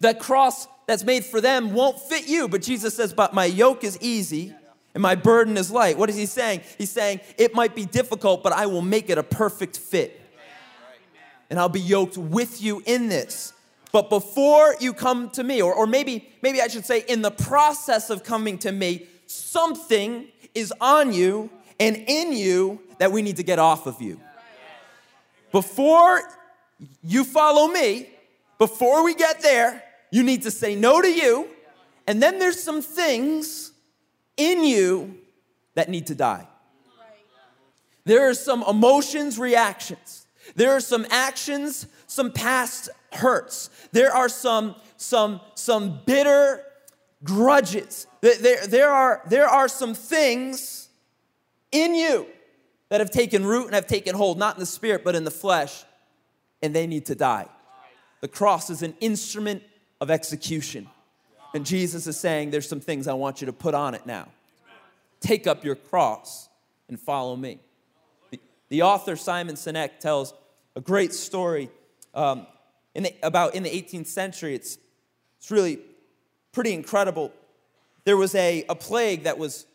The 0.00 0.14
cross 0.14 0.68
that's 0.86 1.04
made 1.04 1.24
for 1.24 1.40
them 1.40 1.72
won't 1.72 1.98
fit 1.98 2.28
you, 2.28 2.48
but 2.48 2.62
Jesus 2.62 2.94
says, 2.94 3.12
But 3.12 3.34
my 3.34 3.46
yoke 3.46 3.84
is 3.84 3.98
easy 4.00 4.54
and 4.94 5.02
my 5.02 5.14
burden 5.14 5.56
is 5.56 5.70
light. 5.70 5.96
What 5.96 6.10
is 6.10 6.16
he 6.16 6.26
saying? 6.26 6.62
He's 6.78 6.90
saying, 6.90 7.20
It 7.38 7.54
might 7.54 7.74
be 7.74 7.86
difficult, 7.86 8.42
but 8.42 8.52
I 8.52 8.66
will 8.66 8.82
make 8.82 9.10
it 9.10 9.18
a 9.18 9.22
perfect 9.22 9.78
fit. 9.78 10.20
And 11.48 11.58
I'll 11.58 11.68
be 11.68 11.80
yoked 11.80 12.18
with 12.18 12.60
you 12.62 12.82
in 12.86 13.08
this. 13.08 13.52
But 13.92 14.10
before 14.10 14.74
you 14.80 14.92
come 14.92 15.30
to 15.30 15.44
me, 15.44 15.62
or, 15.62 15.72
or 15.72 15.86
maybe, 15.86 16.28
maybe 16.42 16.60
I 16.60 16.68
should 16.68 16.84
say, 16.84 17.04
in 17.08 17.22
the 17.22 17.30
process 17.30 18.10
of 18.10 18.24
coming 18.24 18.58
to 18.58 18.72
me, 18.72 19.06
something 19.26 20.26
is 20.54 20.72
on 20.80 21.12
you 21.12 21.50
and 21.78 21.96
in 21.96 22.32
you 22.32 22.80
that 22.98 23.12
we 23.12 23.22
need 23.22 23.36
to 23.36 23.42
get 23.42 23.58
off 23.58 23.86
of 23.86 24.02
you. 24.02 24.20
Before 25.52 26.22
you 27.02 27.24
follow 27.24 27.68
me, 27.68 28.10
before 28.58 29.04
we 29.04 29.14
get 29.14 29.40
there, 29.40 29.82
you 30.10 30.22
need 30.22 30.42
to 30.42 30.50
say 30.50 30.74
no 30.74 31.00
to 31.00 31.08
you. 31.08 31.48
And 32.06 32.22
then 32.22 32.38
there's 32.38 32.62
some 32.62 32.82
things 32.82 33.72
in 34.36 34.64
you 34.64 35.18
that 35.74 35.88
need 35.88 36.08
to 36.08 36.14
die. 36.14 36.46
There 38.04 38.28
are 38.28 38.34
some 38.34 38.62
emotions, 38.62 39.38
reactions. 39.38 40.25
There 40.56 40.72
are 40.72 40.80
some 40.80 41.06
actions, 41.10 41.86
some 42.06 42.32
past 42.32 42.88
hurts. 43.12 43.70
There 43.92 44.12
are 44.12 44.28
some, 44.28 44.74
some, 44.96 45.40
some 45.54 46.00
bitter 46.06 46.64
grudges. 47.22 48.06
There, 48.22 48.66
there, 48.66 48.90
are, 48.90 49.22
there 49.28 49.48
are 49.48 49.68
some 49.68 49.94
things 49.94 50.88
in 51.70 51.94
you 51.94 52.26
that 52.88 53.00
have 53.00 53.10
taken 53.10 53.44
root 53.44 53.66
and 53.66 53.74
have 53.74 53.86
taken 53.86 54.14
hold, 54.14 54.38
not 54.38 54.56
in 54.56 54.60
the 54.60 54.66
spirit, 54.66 55.04
but 55.04 55.14
in 55.14 55.24
the 55.24 55.30
flesh, 55.30 55.84
and 56.62 56.74
they 56.74 56.86
need 56.86 57.06
to 57.06 57.14
die. 57.14 57.46
The 58.22 58.28
cross 58.28 58.70
is 58.70 58.82
an 58.82 58.94
instrument 59.00 59.62
of 60.00 60.10
execution. 60.10 60.88
And 61.54 61.66
Jesus 61.66 62.06
is 62.06 62.18
saying, 62.18 62.50
There's 62.50 62.68
some 62.68 62.80
things 62.80 63.06
I 63.06 63.12
want 63.12 63.40
you 63.40 63.46
to 63.46 63.52
put 63.52 63.74
on 63.74 63.94
it 63.94 64.06
now. 64.06 64.28
Take 65.20 65.46
up 65.46 65.64
your 65.64 65.74
cross 65.74 66.48
and 66.88 66.98
follow 66.98 67.36
me. 67.36 67.60
The, 68.30 68.40
the 68.68 68.82
author 68.82 69.16
Simon 69.16 69.54
Sinek 69.54 69.98
tells 69.98 70.34
a 70.76 70.80
great 70.80 71.14
story 71.14 71.70
um, 72.14 72.46
in 72.94 73.04
the, 73.04 73.14
about 73.22 73.54
in 73.54 73.62
the 73.62 73.70
18th 73.70 74.06
century. 74.06 74.54
It's, 74.54 74.78
it's 75.38 75.50
really 75.50 75.80
pretty 76.52 76.74
incredible. 76.74 77.32
There 78.04 78.16
was 78.16 78.34
a, 78.34 78.64
a 78.68 78.74
plague 78.74 79.24
that 79.24 79.38
was, 79.38 79.66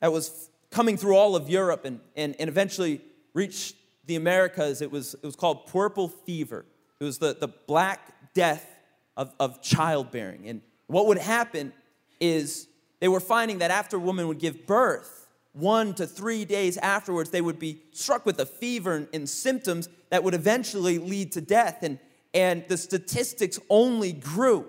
that 0.00 0.12
was 0.12 0.50
coming 0.70 0.96
through 0.96 1.16
all 1.16 1.34
of 1.34 1.48
Europe 1.48 1.84
and, 1.84 1.98
and, 2.14 2.36
and 2.38 2.48
eventually 2.48 3.00
reached 3.32 3.74
the 4.06 4.16
Americas. 4.16 4.82
It 4.82 4.92
was, 4.92 5.14
it 5.14 5.24
was 5.24 5.34
called 5.34 5.66
puerperal 5.66 6.08
fever. 6.08 6.66
It 7.00 7.04
was 7.04 7.18
the, 7.18 7.34
the 7.38 7.48
black 7.48 8.12
death 8.34 8.68
of, 9.16 9.32
of 9.40 9.62
childbearing. 9.62 10.46
And 10.46 10.60
what 10.86 11.06
would 11.06 11.18
happen 11.18 11.72
is 12.20 12.68
they 13.00 13.08
were 13.08 13.20
finding 13.20 13.58
that 13.58 13.70
after 13.70 13.96
a 13.96 14.00
woman 14.00 14.28
would 14.28 14.38
give 14.38 14.66
birth, 14.66 15.23
one 15.54 15.94
to 15.94 16.06
three 16.06 16.44
days 16.44 16.76
afterwards, 16.78 17.30
they 17.30 17.40
would 17.40 17.58
be 17.58 17.80
struck 17.92 18.26
with 18.26 18.38
a 18.40 18.46
fever 18.46 18.94
and, 18.94 19.08
and 19.14 19.28
symptoms 19.28 19.88
that 20.10 20.22
would 20.22 20.34
eventually 20.34 20.98
lead 20.98 21.32
to 21.32 21.40
death. 21.40 21.78
And, 21.82 21.98
and 22.34 22.64
the 22.68 22.76
statistics 22.76 23.58
only 23.70 24.12
grew 24.12 24.66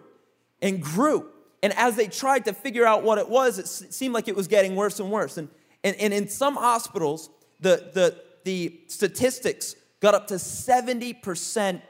and 0.61 0.81
grew. 0.81 1.29
And 1.63 1.73
as 1.73 1.95
they 1.95 2.07
tried 2.07 2.45
to 2.45 2.53
figure 2.53 2.85
out 2.85 3.03
what 3.03 3.17
it 3.17 3.27
was, 3.27 3.57
it 3.57 3.67
seemed 3.67 4.13
like 4.13 4.27
it 4.27 4.35
was 4.35 4.47
getting 4.47 4.75
worse 4.75 4.99
and 4.99 5.11
worse. 5.11 5.37
And, 5.37 5.49
and, 5.83 5.95
and 5.97 6.13
in 6.13 6.29
some 6.29 6.55
hospitals, 6.55 7.29
the, 7.59 7.89
the, 7.93 8.15
the 8.43 8.79
statistics 8.87 9.75
got 9.99 10.13
up 10.13 10.27
to 10.27 10.35
70% 10.35 11.81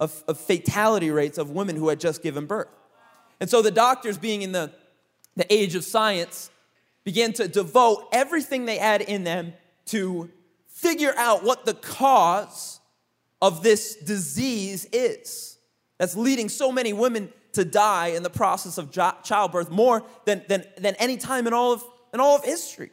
of, 0.00 0.24
of 0.26 0.38
fatality 0.38 1.10
rates 1.12 1.38
of 1.38 1.50
women 1.50 1.76
who 1.76 1.88
had 1.88 2.00
just 2.00 2.22
given 2.24 2.46
birth. 2.46 2.68
And 3.38 3.48
so 3.48 3.62
the 3.62 3.70
doctors, 3.70 4.18
being 4.18 4.42
in 4.42 4.50
the, 4.50 4.72
the 5.36 5.52
age 5.52 5.76
of 5.76 5.84
science, 5.84 6.50
began 7.04 7.32
to 7.34 7.48
devote 7.48 8.08
everything 8.12 8.64
they 8.64 8.78
had 8.78 9.02
in 9.02 9.24
them 9.24 9.52
to 9.86 10.30
figure 10.68 11.14
out 11.16 11.44
what 11.44 11.64
the 11.64 11.74
cause 11.74 12.80
of 13.40 13.62
this 13.62 13.96
disease 13.96 14.86
is 14.92 15.58
that's 15.98 16.16
leading 16.16 16.48
so 16.48 16.72
many 16.72 16.92
women 16.92 17.32
to 17.52 17.64
die 17.64 18.08
in 18.08 18.22
the 18.22 18.30
process 18.30 18.78
of 18.78 18.90
childbirth 19.22 19.70
more 19.70 20.04
than, 20.24 20.42
than, 20.48 20.64
than 20.78 20.94
any 20.96 21.16
time 21.16 21.46
in 21.46 21.52
all 21.52 21.72
of, 21.72 21.84
in 22.14 22.20
all 22.20 22.36
of 22.36 22.44
history. 22.44 22.90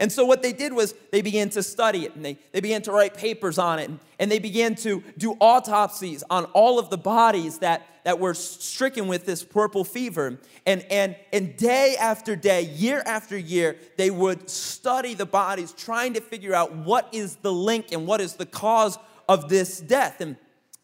And 0.00 0.10
so 0.10 0.24
what 0.24 0.42
they 0.42 0.54
did 0.54 0.72
was 0.72 0.94
they 1.12 1.20
began 1.20 1.50
to 1.50 1.62
study 1.62 2.06
it 2.06 2.16
and 2.16 2.24
they, 2.24 2.38
they 2.52 2.62
began 2.62 2.80
to 2.82 2.90
write 2.90 3.14
papers 3.14 3.58
on 3.58 3.78
it 3.78 3.90
and, 3.90 4.00
and 4.18 4.32
they 4.32 4.38
began 4.38 4.74
to 4.76 5.04
do 5.18 5.36
autopsies 5.40 6.24
on 6.30 6.46
all 6.46 6.78
of 6.78 6.88
the 6.88 6.96
bodies 6.96 7.58
that, 7.58 7.86
that 8.04 8.18
were 8.18 8.32
stricken 8.32 9.08
with 9.08 9.26
this 9.26 9.44
puerperal 9.44 9.84
fever. 9.84 10.38
And, 10.64 10.86
and, 10.90 11.16
and 11.34 11.54
day 11.54 11.96
after 12.00 12.34
day, 12.34 12.62
year 12.62 13.02
after 13.04 13.36
year, 13.36 13.76
they 13.98 14.10
would 14.10 14.48
study 14.48 15.12
the 15.12 15.26
bodies 15.26 15.72
trying 15.72 16.14
to 16.14 16.22
figure 16.22 16.54
out 16.54 16.74
what 16.74 17.10
is 17.12 17.36
the 17.36 17.52
link 17.52 17.92
and 17.92 18.06
what 18.06 18.22
is 18.22 18.36
the 18.36 18.46
cause 18.46 18.98
of 19.28 19.50
this 19.50 19.80
death. 19.80 20.22
And, 20.22 20.36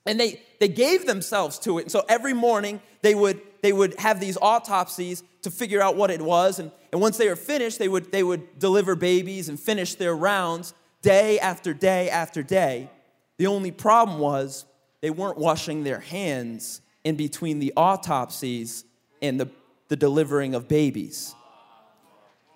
and 0.05 0.21
they, 0.21 0.43
they 0.61 0.69
gave 0.69 1.07
themselves 1.07 1.59
to 1.61 1.79
it. 1.79 1.83
And 1.83 1.91
so 1.91 2.05
every 2.07 2.35
morning 2.35 2.83
they 3.01 3.15
would, 3.15 3.41
they 3.63 3.73
would 3.73 3.99
have 3.99 4.21
these 4.21 4.37
autopsies 4.37 5.23
to 5.41 5.51
figure 5.51 5.81
out 5.81 5.97
what 5.97 6.11
it 6.11 6.21
was. 6.21 6.59
And, 6.59 6.71
and 6.97 7.03
once 7.03 7.19
they 7.19 7.29
were 7.29 7.37
finished, 7.37 7.79
they 7.79 7.89
would, 7.89 8.11
they 8.11 8.23
would 8.23 8.59
deliver 8.59 8.97
babies 8.97 9.51
and 9.51 9.61
finish 9.61 9.97
their 9.97 10.17
rounds 10.17 10.73
day 11.03 11.39
after 11.39 11.75
day 11.75 12.09
after 12.09 12.43
day. 12.43 12.89
The 13.37 13.49
only 13.49 13.71
problem 13.71 14.19
was 14.19 14.65
they 15.03 15.11
weren't 15.11 15.37
washing 15.37 15.85
their 15.85 16.01
hands 16.01 16.81
in 17.05 17.17
between 17.17 17.59
the 17.59 17.75
autopsies 17.77 18.87
and 19.21 19.39
the, 19.39 19.51
the 19.89 19.97
delivering 19.97 20.55
of 20.55 20.69
babies. 20.69 21.35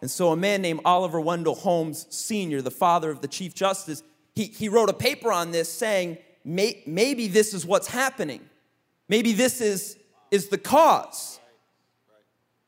And 0.01 0.11
so 0.11 0.33
a 0.33 0.37
man 0.37 0.63
named 0.63 0.81
Oliver 0.87 1.21
Wendell 1.21 1.57
Holmes 1.57 2.07
Sr., 2.09 2.63
the 2.63 2.71
father 2.71 3.11
of 3.11 3.21
the 3.21 3.29
Chief 3.29 3.55
Justice, 3.55 4.03
he, 4.35 4.47
he 4.47 4.71
wrote 4.71 4.89
a 4.89 4.95
paper 4.95 5.31
on 5.31 5.51
this 5.51 5.71
saying, 5.71 6.17
May, 6.47 6.83
maybe 6.87 7.29
this 7.29 7.53
is 7.53 7.67
what's 7.67 7.89
happening. 7.89 8.41
Maybe 9.07 9.35
this 9.35 9.61
is, 9.61 9.99
is 10.31 10.49
the 10.49 10.57
cause. 10.57 11.39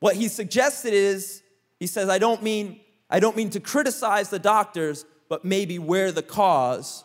What 0.01 0.15
he 0.15 0.27
suggested 0.27 0.93
is, 0.93 1.42
he 1.83 1.87
says, 1.87 2.07
I 2.07 2.17
don't 2.17 2.41
mean, 2.41 2.79
I 3.09 3.19
don't 3.19 3.35
mean 3.35 3.49
to 3.49 3.59
criticize 3.59 4.29
the 4.29 4.39
doctors, 4.39 5.03
but 5.27 5.43
maybe 5.43 5.79
we're 5.79 6.13
the 6.13 6.23
cause 6.23 7.03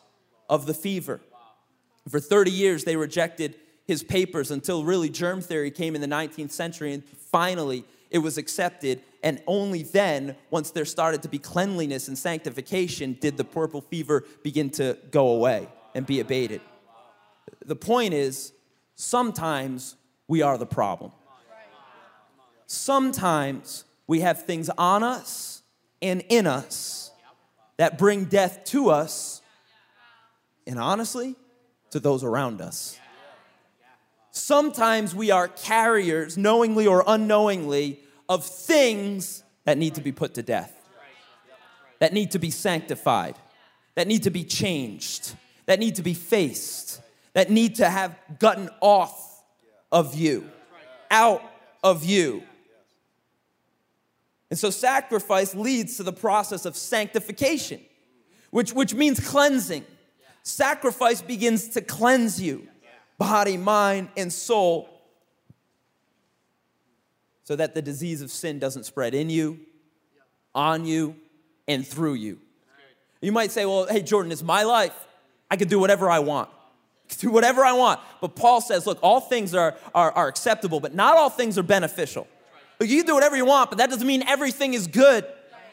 of 0.49 0.67
the 0.67 0.73
fever. 0.73 1.21
For 2.09 2.21
30 2.21 2.53
years, 2.53 2.85
they 2.85 2.95
rejected 2.95 3.57
his 3.89 4.05
papers 4.05 4.53
until 4.53 4.85
really 4.85 5.09
germ 5.09 5.41
theory 5.41 5.73
came 5.73 5.97
in 5.97 6.01
the 6.01 6.07
19th 6.07 6.53
century, 6.53 6.93
and 6.93 7.05
finally 7.05 7.85
it 8.13 8.19
was 8.19 8.39
accepted. 8.39 9.03
And 9.25 9.43
only 9.49 9.83
then, 9.83 10.37
once 10.49 10.71
there 10.71 10.85
started 10.85 11.23
to 11.23 11.29
be 11.29 11.41
cleanliness 11.41 12.07
and 12.07 12.17
sanctification, 12.17 13.19
did 13.21 13.37
the 13.37 13.43
puerperal 13.43 13.83
fever 13.83 14.23
begin 14.45 14.71
to 14.71 14.97
go 15.11 15.31
away 15.31 15.67
and 15.97 16.07
be 16.07 16.21
abated. 16.21 16.61
The 17.65 17.75
point 17.75 18.15
is, 18.15 18.53
sometimes 18.95 19.97
we 20.29 20.41
are 20.43 20.57
the 20.57 20.67
problem. 20.67 21.11
Sometimes 22.69 23.83
we 24.09 24.21
have 24.21 24.45
things 24.45 24.69
on 24.77 25.05
us 25.05 25.63
and 26.03 26.25
in 26.29 26.49
us 26.49 27.13
that 27.77 27.99
bring 27.99 28.25
death 28.25 28.65
to 28.65 28.91
us 28.91 29.41
and 30.67 30.81
honestly 30.81 31.37
to 31.91 32.01
those 32.01 32.25
around 32.25 32.61
us. 32.61 32.99
Sometimes 34.33 35.15
we 35.15 35.31
are 35.31 35.49
carriers, 35.49 36.37
knowingly 36.37 36.87
or 36.87 37.05
unknowingly, 37.07 38.01
of 38.29 38.45
things 38.45 39.43
that 39.65 39.79
need 39.79 39.95
to 39.95 40.01
be 40.01 40.13
put 40.13 40.35
to 40.35 40.43
death, 40.43 40.73
that 41.99 42.13
need 42.13 42.31
to 42.33 42.39
be 42.39 42.51
sanctified, 42.51 43.37
that 43.95 44.07
need 44.07 44.23
to 44.23 44.31
be 44.31 44.45
changed, 44.45 45.35
that 45.67 45.79
need 45.79 45.97
to 45.97 46.03
be 46.03 46.15
faced, 46.15 47.01
that 47.35 47.51
need 47.51 47.77
to 47.77 47.89
have 47.89 48.17
gotten 48.39 48.71
off 48.81 49.43
of 49.91 50.15
you, 50.15 50.49
out 51.11 51.43
of 51.83 52.05
you. 52.05 52.43
And 54.51 54.59
so 54.59 54.71
sacrifice 54.71 55.55
leads 55.55 55.97
to 55.99 56.03
the 56.03 56.13
process 56.13 56.65
of 56.65 56.77
sanctification, 56.77 57.81
which, 58.51 58.73
which 58.73 58.95
means 58.95 59.21
cleansing. 59.21 59.85
Sacrifice 60.43 61.21
begins 61.21 61.69
to 61.71 61.83
cleanse 61.83 62.41
you, 62.41 62.67
body, 63.19 63.57
mind, 63.57 64.09
and 64.17 64.33
soul, 64.33 64.89
so 67.45 67.57
that 67.57 67.75
the 67.75 67.83
disease 67.83 68.23
of 68.23 68.31
sin 68.31 68.59
doesn't 68.59 68.85
spread 68.85 69.15
in 69.15 69.31
you 69.31 69.61
on 70.55 70.85
you 70.85 71.15
and 71.67 71.87
through 71.87 72.15
you. 72.15 72.39
You 73.21 73.33
might 73.33 73.51
say, 73.51 73.67
well, 73.67 73.87
hey, 73.87 74.03
Jordan, 74.03 74.33
it's 74.33 74.43
my 74.43 74.63
life. 74.63 74.95
I 75.51 75.57
can 75.57 75.69
do 75.69 75.79
whatever 75.79 76.11
I 76.11 76.19
want. 76.21 76.49
Do 77.19 77.31
whatever 77.31 77.65
I 77.65 77.73
want. 77.73 78.01
But 78.21 78.37
Paul 78.37 78.61
says, 78.61 78.87
look, 78.87 78.99
all 79.03 79.21
things 79.21 79.55
are, 79.55 79.77
are, 79.95 80.13
are 80.13 80.29
acceptable, 80.29 80.79
but 80.79 80.95
not 80.95 81.17
all 81.17 81.31
things 81.31 81.57
are 81.59 81.63
beneficial. 81.63 82.27
You 82.81 82.99
can 82.99 83.07
do 83.07 83.15
whatever 83.15 83.37
you 83.37 83.45
want, 83.45 83.71
but 83.71 83.79
that 83.79 83.91
doesn't 83.91 84.07
mean 84.07 84.23
everything 84.23 84.75
is 84.75 84.87
good. 84.87 85.27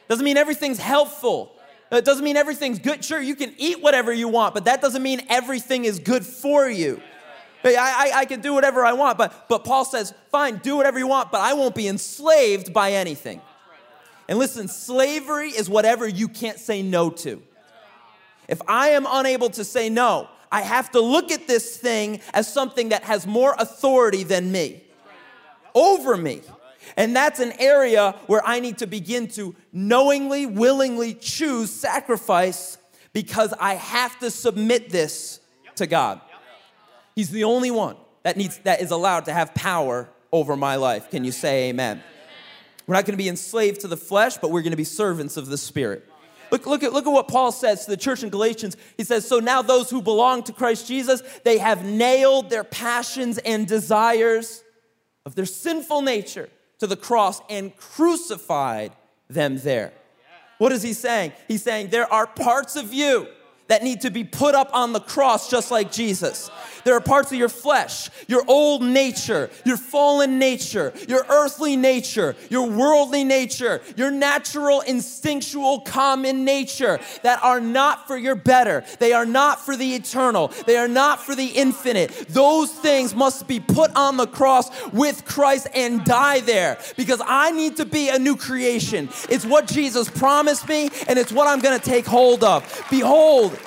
Doesn't 0.08 0.26
mean 0.26 0.38
everything's 0.38 0.80
helpful. 0.80 1.52
It 1.92 2.04
doesn't 2.04 2.24
mean 2.24 2.36
everything's 2.36 2.80
good. 2.80 3.06
Sure, 3.06 3.22
you 3.22 3.36
can 3.36 3.54
eat 3.58 3.82
whatever 3.82 4.12
you 4.12 4.28
want, 4.28 4.54
but 4.54 4.66
that 4.66 4.82
doesn't 4.82 5.04
mean 5.04 5.22
everything 5.30 5.86
is 5.86 6.00
good 6.00 6.26
for 6.26 6.68
you. 6.68 7.02
I, 7.64 8.12
I, 8.14 8.20
I 8.20 8.26
can 8.26 8.42
do 8.42 8.54
whatever 8.54 8.86
I 8.86 8.94
want, 8.94 9.18
but, 9.18 9.48
but 9.50 9.64
Paul 9.64 9.86
says, 9.86 10.14
fine, 10.30 10.58
do 10.58 10.76
whatever 10.76 11.00
you 11.00 11.08
want, 11.08 11.32
but 11.32 11.42
I 11.42 11.54
won't 11.54 11.74
be 11.74 11.88
enslaved 11.88 12.74
by 12.74 12.92
anything. 12.92 13.42
And 14.28 14.38
listen, 14.38 14.68
slavery 14.68 15.50
is 15.50 15.70
whatever 15.70 16.08
you 16.08 16.28
can't 16.28 16.60
say 16.60 16.82
no 16.82 17.10
to. 17.10 17.42
If 18.48 18.62
I 18.68 18.90
am 18.90 19.08
unable 19.10 19.50
to 19.52 19.64
say 19.64 19.90
no, 19.90 20.30
I 20.52 20.62
have 20.62 20.92
to 20.92 21.02
look 21.02 21.32
at 21.32 21.48
this 21.48 21.78
thing 21.78 22.22
as 22.34 22.52
something 22.52 22.90
that 22.90 23.04
has 23.04 23.26
more 23.26 23.56
authority 23.58 24.24
than 24.24 24.52
me, 24.52 24.84
over 25.74 26.18
me. 26.18 26.42
And 26.98 27.16
that's 27.16 27.40
an 27.40 27.54
area 27.60 28.16
where 28.28 28.46
I 28.46 28.60
need 28.60 28.80
to 28.80 28.88
begin 28.88 29.28
to 29.30 29.56
knowingly, 29.72 30.46
willingly 30.46 31.14
choose 31.14 31.72
sacrifice 31.72 32.78
because 33.14 33.54
I 33.60 33.76
have 33.76 34.18
to 34.20 34.32
submit 34.32 34.90
this 34.90 35.40
to 35.76 35.88
God. 35.88 36.22
He's 37.16 37.30
the 37.30 37.46
only 37.46 37.72
one 37.72 37.96
that 38.24 38.38
needs 38.38 38.58
that 38.60 38.82
is 38.82 38.92
allowed 38.92 39.26
to 39.26 39.34
have 39.34 39.54
power 39.54 40.10
over 40.32 40.58
my 40.58 40.76
life. 40.76 41.10
Can 41.10 41.24
you 41.24 41.32
say 41.32 41.70
amen? 41.70 42.04
We're 42.88 42.96
not 42.96 43.06
going 43.06 43.14
to 43.14 43.24
be 43.24 43.30
enslaved 43.30 43.82
to 43.82 43.88
the 43.88 43.98
flesh, 43.98 44.38
but 44.38 44.52
we're 44.52 44.62
going 44.62 44.72
to 44.72 44.78
be 44.78 44.84
servants 44.84 45.38
of 45.38 45.48
the 45.48 45.58
spirit. 45.58 46.08
Look, 46.52 46.68
look, 46.68 46.84
at, 46.84 46.94
look 46.94 47.08
at 47.08 47.12
what 47.12 47.28
Paul 47.28 47.52
says 47.52 47.86
to 47.86 47.92
the 47.92 47.98
church 47.98 48.22
in 48.22 48.30
Galatians. 48.30 48.78
He 48.98 49.04
says, 49.04 49.28
So 49.28 49.40
now 49.40 49.62
those 49.62 49.90
who 49.90 50.02
belong 50.02 50.44
to 50.44 50.54
Christ 50.54 50.88
Jesus, 50.88 51.24
they 51.44 51.58
have 51.58 51.84
nailed 51.84 52.50
their 52.50 52.64
passions 52.64 53.38
and 53.40 53.68
desires 53.68 54.64
of 55.26 55.36
their 55.36 55.46
sinful 55.46 56.02
nature 56.04 56.50
to 56.80 56.88
the 56.88 56.96
cross 56.96 57.42
and 57.50 57.76
crucified 57.78 58.92
them 59.30 59.58
there. 59.60 59.94
What 60.58 60.72
is 60.72 60.82
he 60.82 60.94
saying? 60.94 61.34
He's 61.48 61.64
saying, 61.64 61.90
There 61.90 62.12
are 62.12 62.28
parts 62.28 62.76
of 62.76 62.94
you 62.94 63.28
that 63.68 63.84
need 63.84 64.02
to 64.02 64.12
be 64.12 64.24
put 64.24 64.56
up 64.56 64.70
on 64.74 64.94
the 64.94 65.00
cross 65.00 65.50
just 65.50 65.72
like 65.72 65.92
Jesus. 65.92 66.50
There 66.86 66.96
are 66.96 67.02
parts 67.02 67.32
of 67.32 67.38
your 67.40 67.50
flesh, 67.50 68.12
your 68.28 68.44
old 68.48 68.84
nature, 68.84 69.50
your 69.66 69.76
fallen 69.76 70.38
nature, 70.38 70.94
your 71.10 71.26
earthly 71.30 71.76
nature, 71.76 72.36
your 72.50 72.70
worldly 72.70 73.24
nature, 73.24 73.82
your 73.98 74.12
natural, 74.12 74.82
instinctual, 74.82 75.82
common 75.82 76.46
nature 76.46 77.00
that 77.24 77.44
are 77.44 77.60
not 77.60 78.06
for 78.06 78.16
your 78.16 78.36
better. 78.36 78.86
They 79.00 79.14
are 79.14 79.26
not 79.26 79.66
for 79.66 79.76
the 79.76 79.96
eternal. 79.96 80.50
They 80.68 80.78
are 80.78 80.88
not 80.88 81.20
for 81.20 81.36
the 81.36 81.48
infinite. 81.48 82.12
Those 82.30 82.72
things 82.72 83.16
must 83.16 83.48
be 83.48 83.60
put 83.60 83.94
on 83.96 84.18
the 84.18 84.28
cross 84.28 84.70
with 84.94 85.26
Christ 85.26 85.68
and 85.74 86.06
die 86.06 86.42
there 86.42 86.78
because 86.96 87.22
I 87.26 87.50
need 87.50 87.78
to 87.78 87.86
be 87.86 88.10
a 88.10 88.20
new 88.20 88.36
creation. 88.36 89.10
It's 89.28 89.46
what 89.46 89.66
Jesus 89.68 90.08
promised 90.08 90.70
me 90.70 90.90
and 91.08 91.18
it's 91.18 91.32
what 91.32 91.48
I'm 91.48 91.62
going 91.62 91.80
to 91.80 91.84
take 91.84 92.06
hold 92.06 92.44
of. 92.44 92.86
Behold, 92.92 93.58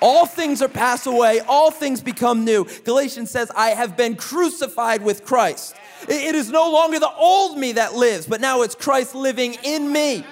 all 0.00 0.26
things 0.26 0.62
are 0.62 0.68
passed 0.68 1.06
away, 1.06 1.40
all 1.40 1.70
things 1.70 2.00
become 2.00 2.44
new. 2.44 2.66
Galatians 2.84 3.30
says, 3.30 3.50
I 3.54 3.70
have 3.70 3.96
been 3.96 4.16
crucified 4.16 5.02
with 5.02 5.24
Christ. 5.24 5.74
It 6.08 6.34
is 6.34 6.50
no 6.50 6.70
longer 6.70 6.98
the 6.98 7.12
old 7.14 7.58
me 7.58 7.72
that 7.72 7.94
lives, 7.94 8.26
but 8.26 8.40
now 8.40 8.62
it's 8.62 8.74
Christ 8.74 9.14
living 9.14 9.56
in 9.62 9.90
me. 9.90 10.24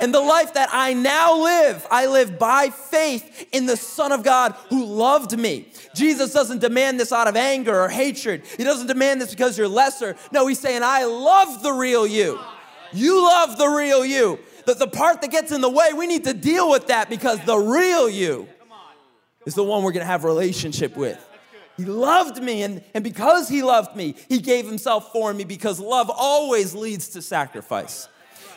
And 0.00 0.12
the 0.12 0.20
life 0.20 0.54
that 0.54 0.68
I 0.72 0.94
now 0.94 1.40
live, 1.42 1.86
I 1.90 2.06
live 2.06 2.38
by 2.38 2.70
faith 2.70 3.46
in 3.52 3.66
the 3.66 3.76
Son 3.76 4.10
of 4.10 4.24
God 4.24 4.52
who 4.68 4.84
loved 4.84 5.38
me. 5.38 5.68
Jesus 5.94 6.32
doesn't 6.32 6.60
demand 6.60 6.98
this 6.98 7.12
out 7.12 7.28
of 7.28 7.36
anger 7.36 7.78
or 7.78 7.88
hatred. 7.88 8.42
He 8.56 8.64
doesn't 8.64 8.88
demand 8.88 9.20
this 9.20 9.30
because 9.30 9.56
you're 9.56 9.68
lesser. 9.68 10.16
No, 10.32 10.46
he's 10.46 10.58
saying, 10.58 10.82
I 10.82 11.04
love 11.04 11.62
the 11.62 11.72
real 11.72 12.06
you. 12.06 12.40
You 12.92 13.22
love 13.22 13.58
the 13.58 13.68
real 13.68 14.04
you. 14.04 14.40
The, 14.66 14.74
the 14.74 14.88
part 14.88 15.20
that 15.20 15.30
gets 15.30 15.52
in 15.52 15.60
the 15.60 15.70
way, 15.70 15.92
we 15.92 16.06
need 16.06 16.24
to 16.24 16.34
deal 16.34 16.68
with 16.68 16.88
that 16.88 17.08
because 17.08 17.38
the 17.44 17.58
real 17.58 18.08
you 18.08 18.48
is 19.46 19.54
the 19.54 19.64
one 19.64 19.82
we're 19.82 19.92
gonna 19.92 20.04
have 20.04 20.24
relationship 20.24 20.96
with. 20.96 21.18
He 21.76 21.84
loved 21.84 22.42
me, 22.42 22.62
and, 22.62 22.82
and 22.94 23.02
because 23.02 23.48
he 23.48 23.62
loved 23.62 23.96
me, 23.96 24.14
he 24.28 24.38
gave 24.38 24.66
himself 24.66 25.10
for 25.12 25.32
me 25.32 25.44
because 25.44 25.80
love 25.80 26.10
always 26.14 26.74
leads 26.74 27.08
to 27.10 27.22
sacrifice. 27.22 28.08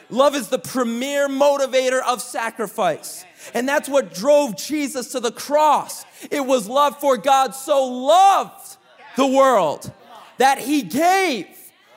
Love 0.09 0.35
is 0.35 0.49
the 0.49 0.59
premier 0.59 1.27
motivator 1.27 2.01
of 2.03 2.21
sacrifice. 2.21 3.25
And 3.53 3.67
that's 3.67 3.89
what 3.89 4.13
drove 4.13 4.55
Jesus 4.55 5.11
to 5.13 5.19
the 5.19 5.31
cross. 5.31 6.05
It 6.29 6.45
was 6.45 6.67
love 6.67 6.99
for 6.99 7.17
God 7.17 7.55
so 7.55 7.85
loved 7.85 8.77
the 9.15 9.25
world 9.25 9.91
that 10.37 10.59
he 10.59 10.81
gave. 10.81 11.47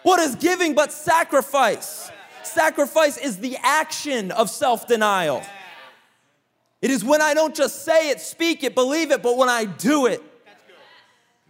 What 0.02 0.20
is 0.20 0.36
giving 0.36 0.74
but 0.74 0.92
sacrifice? 0.92 2.10
Sacrifice 2.44 3.18
is 3.18 3.38
the 3.38 3.58
action 3.62 4.30
of 4.30 4.48
self 4.48 4.86
denial. 4.86 5.42
It 6.80 6.90
is 6.90 7.04
when 7.04 7.20
I 7.20 7.34
don't 7.34 7.54
just 7.54 7.84
say 7.84 8.10
it, 8.10 8.20
speak 8.20 8.62
it, 8.62 8.74
believe 8.74 9.10
it, 9.10 9.22
but 9.22 9.36
when 9.36 9.48
I 9.48 9.64
do 9.64 10.06
it. 10.06 10.22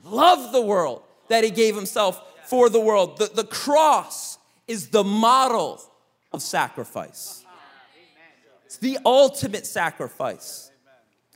Love 0.04 0.52
the 0.52 0.62
world 0.62 1.02
that 1.28 1.44
he 1.44 1.50
gave 1.50 1.74
himself 1.76 2.22
for 2.46 2.70
the 2.70 2.80
world. 2.80 3.18
The, 3.18 3.26
the 3.26 3.44
cross 3.44 4.38
is 4.66 4.88
the 4.88 5.04
model 5.04 5.82
of 6.32 6.42
sacrifice. 6.42 7.44
It's 8.64 8.78
the 8.78 8.98
ultimate 9.04 9.66
sacrifice. 9.66 10.70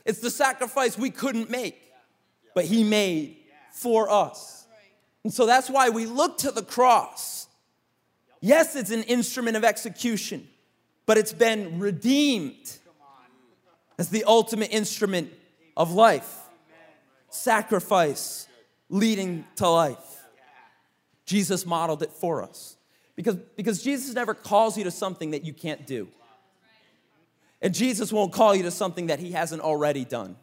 It's 0.05 0.19
the 0.19 0.31
sacrifice 0.31 0.97
we 0.97 1.09
couldn't 1.09 1.49
make, 1.49 1.79
but 2.55 2.65
he 2.65 2.83
made 2.83 3.37
for 3.71 4.09
us. 4.09 4.67
And 5.23 5.33
so 5.33 5.45
that's 5.45 5.69
why 5.69 5.89
we 5.89 6.05
look 6.05 6.39
to 6.39 6.51
the 6.51 6.63
cross. 6.63 7.47
Yes, 8.41 8.75
it's 8.75 8.91
an 8.91 9.03
instrument 9.03 9.55
of 9.55 9.63
execution, 9.63 10.47
but 11.05 11.17
it's 11.17 11.31
been 11.31 11.79
redeemed 11.79 12.77
as 13.97 14.09
the 14.09 14.23
ultimate 14.25 14.71
instrument 14.71 15.31
of 15.77 15.93
life. 15.93 16.39
Sacrifice 17.29 18.47
leading 18.89 19.45
to 19.55 19.67
life. 19.67 19.97
Jesus 21.25 21.65
modeled 21.65 22.03
it 22.03 22.11
for 22.11 22.43
us. 22.43 22.77
Because, 23.15 23.35
because 23.55 23.81
Jesus 23.83 24.13
never 24.13 24.33
calls 24.33 24.77
you 24.77 24.83
to 24.85 24.91
something 24.91 25.31
that 25.31 25.43
you 25.43 25.53
can't 25.53 25.85
do. 25.85 26.07
And 27.61 27.73
Jesus 27.73 28.11
won't 28.11 28.33
call 28.33 28.55
you 28.55 28.63
to 28.63 28.71
something 28.71 29.07
that 29.07 29.19
he 29.19 29.31
hasn't 29.31 29.61
already 29.61 30.03
done. 30.03 30.35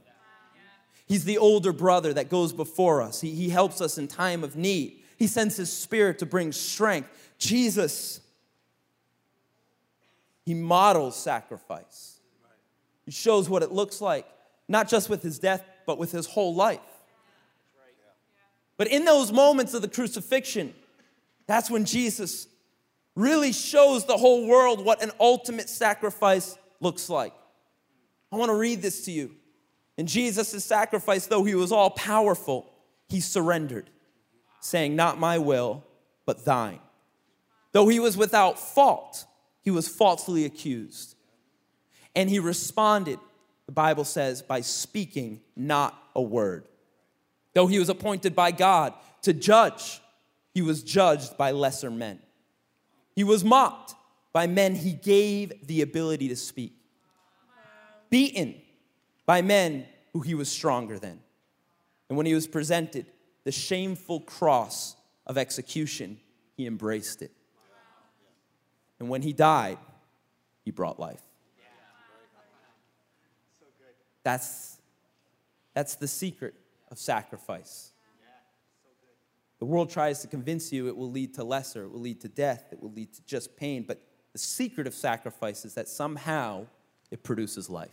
He's 1.07 1.25
the 1.25 1.39
older 1.39 1.73
brother 1.73 2.15
that 2.15 2.31
goes 2.31 2.53
before 2.53 3.03
us. 3.03 3.21
He, 3.21 3.35
he 3.35 3.49
helps 3.49 3.81
us 3.81 3.99
in 3.99 4.09
time 4.09 4.45
of 4.45 4.57
need. 4.57 5.03
He 5.19 5.27
sends 5.27 5.57
his 5.57 5.71
spirit 5.71 6.21
to 6.21 6.27
bring 6.27 6.53
strength. 6.53 7.09
Jesus, 7.37 8.21
he 10.47 10.55
models 10.55 11.17
sacrifice. 11.17 12.10
Shows 13.11 13.49
what 13.49 13.63
it 13.63 13.73
looks 13.73 14.01
like, 14.01 14.27
not 14.69 14.89
just 14.89 15.11
with 15.11 15.23
his 15.23 15.39
death, 15.39 15.65
but 15.87 15.99
with 15.99 16.13
his 16.13 16.27
whole 16.27 16.55
life. 16.55 16.81
But 18.77 18.89
in 18.89 19.05
those 19.05 19.31
moments 19.31 19.75
of 19.75 19.83
the 19.83 19.89
crucifixion, 19.89 20.75
that's 21.47 21.71
when 21.71 21.85
Jesus 21.85 22.47
really 23.15 23.53
shows 23.53 24.07
the 24.07 24.17
whole 24.17 24.47
world 24.47 24.85
what 24.85 25.03
an 25.03 25.11
ultimate 25.21 25.69
sacrifice 25.69 26.57
looks 26.81 27.11
like. 27.11 27.35
I 28.33 28.37
want 28.37 28.51
to 28.51 28.57
read 28.57 28.81
this 28.81 29.05
to 29.07 29.11
you. 29.11 29.33
In 29.97 30.07
Jesus' 30.07 30.65
sacrifice, 30.65 31.27
though 31.27 31.45
he 31.45 31.55
was 31.55 31.73
all 31.73 31.91
powerful, 31.91 32.73
he 33.09 33.21
surrendered, 33.21 33.91
saying, 34.61 34.97
Not 34.97 35.19
my 35.19 35.37
will, 35.37 35.85
but 36.25 36.45
thine. 36.45 36.81
Though 37.73 37.89
he 37.89 38.01
was 38.01 38.17
without 38.17 38.59
fault, 38.59 39.27
he 39.63 39.71
was 39.71 39.89
falsely 39.89 40.45
accused. 40.45 41.17
And 42.15 42.29
he 42.29 42.39
responded, 42.39 43.19
the 43.67 43.73
Bible 43.73 44.05
says, 44.05 44.43
by 44.43 44.63
speaking 44.63 45.41
not 45.55 45.97
a 46.15 46.23
word. 46.23 46.67
Though 47.55 47.67
he 47.67 47.79
was 47.79 47.89
appointed 47.89 48.35
by 48.35 48.51
God 48.51 48.95
to 49.23 49.33
judge, 49.33 50.01
he 50.53 50.63
was 50.63 50.83
judged 50.83 51.37
by 51.37 51.53
lesser 51.53 51.91
men. 51.91 52.21
He 53.15 53.25
was 53.25 53.45
mocked 53.45 53.95
by 54.33 54.47
men 54.47 54.75
he 54.75 54.93
gave 54.93 55.67
the 55.67 55.83
ability 55.83 56.29
to 56.29 56.37
speak, 56.37 56.73
beaten 58.09 58.61
by 59.27 59.43
men 59.43 59.87
who 60.13 60.21
he 60.21 60.35
was 60.35 60.51
stronger 60.51 60.99
than. 60.99 61.21
And 62.09 62.17
when 62.17 62.27
he 62.27 62.35
was 62.35 62.47
presented 62.47 63.07
the 63.45 63.53
shameful 63.53 64.21
cross 64.21 64.97
of 65.27 65.39
execution, 65.39 66.19
he 66.57 66.67
embraced 66.67 67.23
it. 67.23 67.31
And 68.99 69.09
when 69.09 69.23
he 69.23 69.33
died, 69.33 69.79
he 70.65 70.71
brought 70.71 71.01
life. 71.01 71.23
That's, 74.23 74.79
that's 75.75 75.95
the 75.97 76.09
secret 76.09 76.55
of 76.91 76.99
sacrifice. 76.99 77.93
The 79.59 79.67
world 79.67 79.91
tries 79.91 80.21
to 80.23 80.27
convince 80.27 80.73
you 80.73 80.89
it 80.89 80.97
will 80.97 81.11
lead 81.11 81.35
to 81.35 81.45
lesser, 81.45 81.85
it 81.85 81.93
will 81.93 82.01
lead 82.01 82.21
to 82.23 82.29
death, 82.29 82.69
it 82.73 82.83
will 82.83 82.93
lead 82.93 83.13
to 83.15 83.23
just 83.27 83.57
pain, 83.57 83.85
but 83.87 84.01
the 84.33 84.39
secret 84.39 84.87
of 84.87 84.95
sacrifice 84.95 85.65
is 85.65 85.75
that 85.75 85.89
somehow 85.89 86.67
it 87.11 87.23
produces 87.23 87.69
life. 87.69 87.91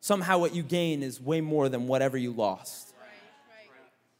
Somehow 0.00 0.38
what 0.38 0.54
you 0.54 0.62
gain 0.62 1.02
is 1.02 1.20
way 1.20 1.40
more 1.40 1.68
than 1.68 1.86
whatever 1.86 2.16
you 2.16 2.32
lost. 2.32 2.94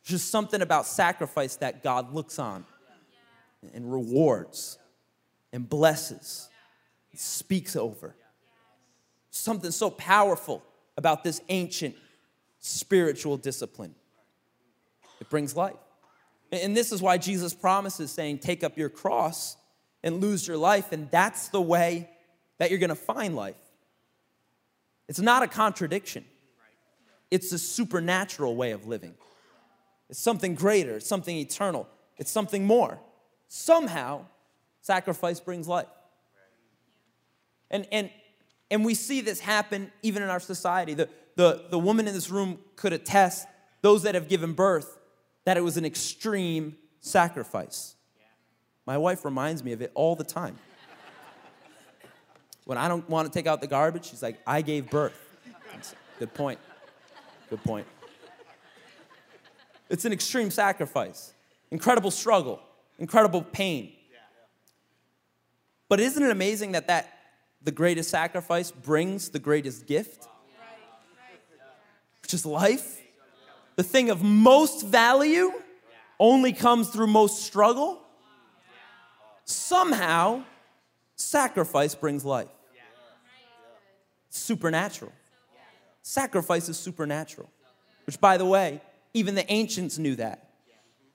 Just 0.04 0.30
something 0.30 0.60
about 0.62 0.86
sacrifice 0.86 1.56
that 1.56 1.82
God 1.82 2.12
looks 2.12 2.38
on 2.38 2.64
and 3.72 3.92
rewards 3.92 4.78
and 5.52 5.68
blesses, 5.68 6.48
and 7.10 7.20
speaks 7.20 7.76
over. 7.76 8.14
Something 9.34 9.70
so 9.70 9.90
powerful 9.90 10.62
about 10.98 11.24
this 11.24 11.40
ancient 11.48 11.96
spiritual 12.60 13.38
discipline. 13.38 13.94
It 15.20 15.30
brings 15.30 15.56
life. 15.56 15.74
And 16.52 16.76
this 16.76 16.92
is 16.92 17.00
why 17.00 17.16
Jesus 17.16 17.54
promises 17.54 18.10
saying, 18.10 18.40
Take 18.40 18.62
up 18.62 18.76
your 18.76 18.90
cross 18.90 19.56
and 20.02 20.20
lose 20.20 20.46
your 20.46 20.58
life. 20.58 20.92
And 20.92 21.10
that's 21.10 21.48
the 21.48 21.62
way 21.62 22.10
that 22.58 22.70
you're 22.70 22.78
gonna 22.78 22.94
find 22.94 23.34
life. 23.34 23.56
It's 25.08 25.18
not 25.18 25.42
a 25.42 25.48
contradiction, 25.48 26.26
it's 27.30 27.52
a 27.52 27.58
supernatural 27.58 28.54
way 28.54 28.72
of 28.72 28.86
living. 28.86 29.14
It's 30.10 30.20
something 30.20 30.54
greater, 30.54 30.96
it's 30.96 31.08
something 31.08 31.38
eternal, 31.38 31.88
it's 32.18 32.30
something 32.30 32.66
more. 32.66 33.00
Somehow, 33.48 34.26
sacrifice 34.82 35.40
brings 35.40 35.66
life. 35.66 35.88
And, 37.70 37.86
and, 37.90 38.10
and 38.72 38.86
we 38.86 38.94
see 38.94 39.20
this 39.20 39.38
happen 39.38 39.92
even 40.02 40.22
in 40.22 40.30
our 40.30 40.40
society. 40.40 40.94
The, 40.94 41.10
the, 41.36 41.66
the 41.68 41.78
woman 41.78 42.08
in 42.08 42.14
this 42.14 42.30
room 42.30 42.58
could 42.74 42.94
attest, 42.94 43.46
those 43.82 44.04
that 44.04 44.14
have 44.14 44.28
given 44.28 44.54
birth, 44.54 44.98
that 45.44 45.58
it 45.58 45.60
was 45.60 45.76
an 45.76 45.84
extreme 45.84 46.76
sacrifice. 47.00 47.96
My 48.86 48.96
wife 48.96 49.26
reminds 49.26 49.62
me 49.62 49.72
of 49.72 49.82
it 49.82 49.92
all 49.94 50.16
the 50.16 50.24
time. 50.24 50.58
When 52.64 52.78
I 52.78 52.88
don't 52.88 53.06
want 53.10 53.30
to 53.30 53.38
take 53.38 53.46
out 53.46 53.60
the 53.60 53.66
garbage, 53.66 54.06
she's 54.06 54.22
like, 54.22 54.40
I 54.46 54.62
gave 54.62 54.88
birth. 54.88 55.18
Good 56.18 56.32
point. 56.32 56.58
Good 57.50 57.62
point. 57.64 57.86
It's 59.90 60.06
an 60.06 60.14
extreme 60.14 60.50
sacrifice, 60.50 61.34
incredible 61.70 62.10
struggle, 62.10 62.58
incredible 62.98 63.42
pain. 63.42 63.92
But 65.90 66.00
isn't 66.00 66.22
it 66.22 66.30
amazing 66.30 66.72
that, 66.72 66.86
that 66.86 67.18
the 67.64 67.72
greatest 67.72 68.10
sacrifice 68.10 68.70
brings 68.70 69.28
the 69.30 69.38
greatest 69.38 69.86
gift? 69.86 70.28
Which 72.22 72.34
is 72.34 72.46
life. 72.46 73.00
The 73.76 73.82
thing 73.82 74.10
of 74.10 74.22
most 74.22 74.86
value 74.86 75.52
only 76.18 76.52
comes 76.52 76.90
through 76.90 77.08
most 77.08 77.42
struggle. 77.42 78.00
Somehow, 79.44 80.42
sacrifice 81.16 81.94
brings 81.94 82.24
life. 82.24 82.48
Supernatural. 84.30 85.12
Sacrifice 86.02 86.68
is 86.68 86.78
supernatural. 86.78 87.50
Which, 88.06 88.20
by 88.20 88.36
the 88.36 88.46
way, 88.46 88.80
even 89.14 89.34
the 89.34 89.50
ancients 89.50 89.98
knew 89.98 90.16
that. 90.16 90.48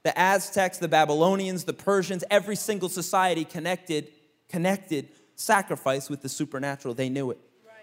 The 0.03 0.17
Aztecs, 0.17 0.77
the 0.77 0.88
Babylonians, 0.88 1.65
the 1.65 1.73
Persians, 1.73 2.23
every 2.29 2.55
single 2.55 2.89
society 2.89 3.43
connected, 3.43 4.10
connected 4.47 5.10
sacrifice 5.38 6.10
with 6.10 6.21
the 6.21 6.30
supernatural. 6.30 6.93
They 6.93 7.08
knew 7.08 7.32
it. 7.32 7.39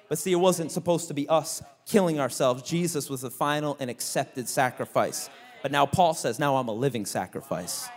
But 0.09 0.19
see, 0.19 0.33
it 0.33 0.37
wasn't 0.37 0.71
supposed 0.71 1.09
to 1.09 1.15
be 1.15 1.27
us 1.29 1.63
killing 1.87 2.21
ourselves. 2.21 2.63
Jesus 2.63 3.09
was 3.09 3.23
the 3.23 3.31
final 3.31 3.77
and 3.81 3.89
accepted 3.89 4.49
sacrifice. 4.49 5.31
But 5.63 5.73
now 5.73 5.87
Paul 5.87 6.13
says, 6.13 6.39
now 6.39 6.57
I'm 6.57 6.69
a 6.69 6.75
living 6.75 7.07
sacrifice. 7.07 7.89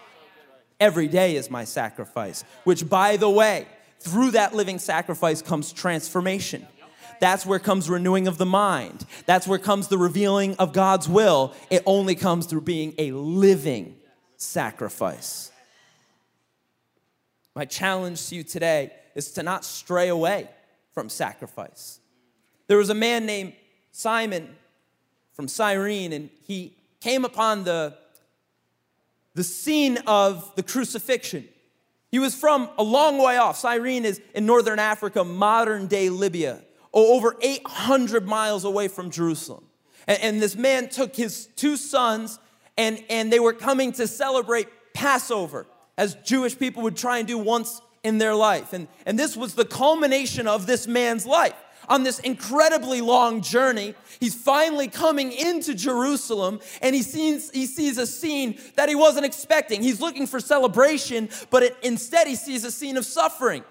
Every 0.79 1.07
day 1.07 1.35
is 1.35 1.49
my 1.49 1.65
sacrifice, 1.65 2.45
which, 2.63 2.87
by 2.87 3.17
the 3.17 3.29
way, 3.29 3.67
through 3.99 4.31
that 4.31 4.53
living 4.53 4.79
sacrifice 4.79 5.41
comes 5.41 5.73
transformation. 5.73 6.65
That's 7.19 7.45
where 7.45 7.59
comes 7.59 7.89
renewing 7.89 8.27
of 8.27 8.37
the 8.37 8.45
mind. 8.45 9.05
That's 9.25 9.47
where 9.47 9.57
comes 9.57 9.87
the 9.87 9.97
revealing 9.97 10.55
of 10.57 10.71
God's 10.71 11.09
will. 11.09 11.53
It 11.71 11.81
only 11.87 12.13
comes 12.13 12.45
through 12.45 12.61
being 12.61 12.93
a 12.99 13.11
living 13.11 13.95
sacrifice. 14.37 15.51
My 17.55 17.65
challenge 17.65 18.27
to 18.27 18.35
you 18.35 18.43
today 18.43 18.91
is 19.17 19.31
to 19.31 19.43
not 19.43 19.65
stray 19.65 20.07
away 20.07 20.47
from 20.93 21.09
sacrifice. 21.09 21.99
There 22.67 22.77
was 22.77 22.91
a 22.91 22.95
man 22.95 23.25
named 23.25 23.53
Simon 23.91 24.55
from 25.33 25.47
Cyrene, 25.47 26.13
and 26.13 26.29
he 26.43 26.77
came 27.01 27.25
upon 27.25 27.63
the, 27.63 27.97
the 29.33 29.43
scene 29.43 29.97
of 30.05 30.55
the 30.55 30.61
crucifixion. 30.61 31.47
He 32.11 32.19
was 32.19 32.35
from 32.35 32.69
a 32.77 32.83
long 32.83 33.17
way 33.17 33.37
off. 33.37 33.57
Cyrene 33.57 34.05
is 34.05 34.21
in 34.35 34.45
northern 34.45 34.79
Africa, 34.79 35.23
modern 35.23 35.87
day 35.87 36.09
Libya 36.09 36.61
over 36.93 37.35
800 37.41 38.25
miles 38.25 38.65
away 38.65 38.87
from 38.87 39.09
Jerusalem. 39.09 39.63
And, 40.07 40.21
and 40.21 40.41
this 40.41 40.55
man 40.55 40.89
took 40.89 41.15
his 41.15 41.47
two 41.55 41.75
sons, 41.75 42.39
and, 42.77 43.03
and 43.09 43.33
they 43.33 43.39
were 43.39 43.53
coming 43.53 43.91
to 43.93 44.07
celebrate 44.07 44.67
Passover, 44.93 45.65
as 45.97 46.15
Jewish 46.15 46.57
people 46.57 46.83
would 46.83 46.95
try 46.95 47.17
and 47.17 47.27
do 47.27 47.37
once 47.37 47.81
in 48.03 48.17
their 48.17 48.35
life. 48.35 48.73
And, 48.73 48.87
and 49.05 49.17
this 49.17 49.35
was 49.35 49.55
the 49.55 49.65
culmination 49.65 50.47
of 50.47 50.67
this 50.67 50.87
man's 50.87 51.25
life. 51.25 51.55
On 51.89 52.03
this 52.03 52.19
incredibly 52.19 52.99
long 52.99 53.41
journey, 53.41 53.95
he's 54.19 54.35
finally 54.35 54.89
coming 54.89 55.31
into 55.31 55.73
Jerusalem 55.73 56.59
and 56.81 56.93
he 56.93 57.01
sees, 57.01 57.49
he 57.51 57.65
sees 57.65 57.97
a 57.97 58.05
scene 58.05 58.59
that 58.75 58.89
he 58.89 58.95
wasn't 58.95 59.25
expecting. 59.25 59.81
He's 59.81 60.01
looking 60.01 60.27
for 60.27 60.41
celebration, 60.41 61.29
but 61.49 61.63
it, 61.63 61.77
instead 61.83 62.27
he 62.27 62.35
sees 62.35 62.65
a 62.65 62.71
scene 62.71 62.97
of 62.97 63.05
suffering. 63.05 63.63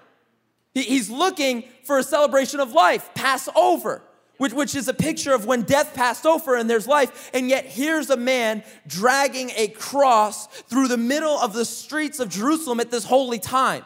He's 0.73 1.09
looking 1.09 1.63
for 1.83 1.99
a 1.99 2.03
celebration 2.03 2.59
of 2.59 2.71
life, 2.71 3.09
Passover, 3.13 4.01
which, 4.37 4.53
which 4.53 4.75
is 4.75 4.87
a 4.87 4.93
picture 4.93 5.33
of 5.33 5.45
when 5.45 5.63
death 5.63 5.93
passed 5.93 6.25
over 6.25 6.55
and 6.55 6.69
there's 6.69 6.87
life. 6.87 7.31
And 7.33 7.49
yet, 7.49 7.65
here's 7.65 8.09
a 8.09 8.17
man 8.17 8.63
dragging 8.85 9.51
a 9.55 9.69
cross 9.69 10.47
through 10.47 10.87
the 10.87 10.97
middle 10.97 11.37
of 11.37 11.53
the 11.53 11.65
streets 11.65 12.19
of 12.19 12.29
Jerusalem 12.29 12.79
at 12.79 12.91
this 12.91 13.03
holy 13.03 13.39
time. 13.39 13.83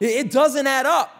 It 0.00 0.30
doesn't 0.30 0.66
add 0.66 0.86
up. 0.86 1.12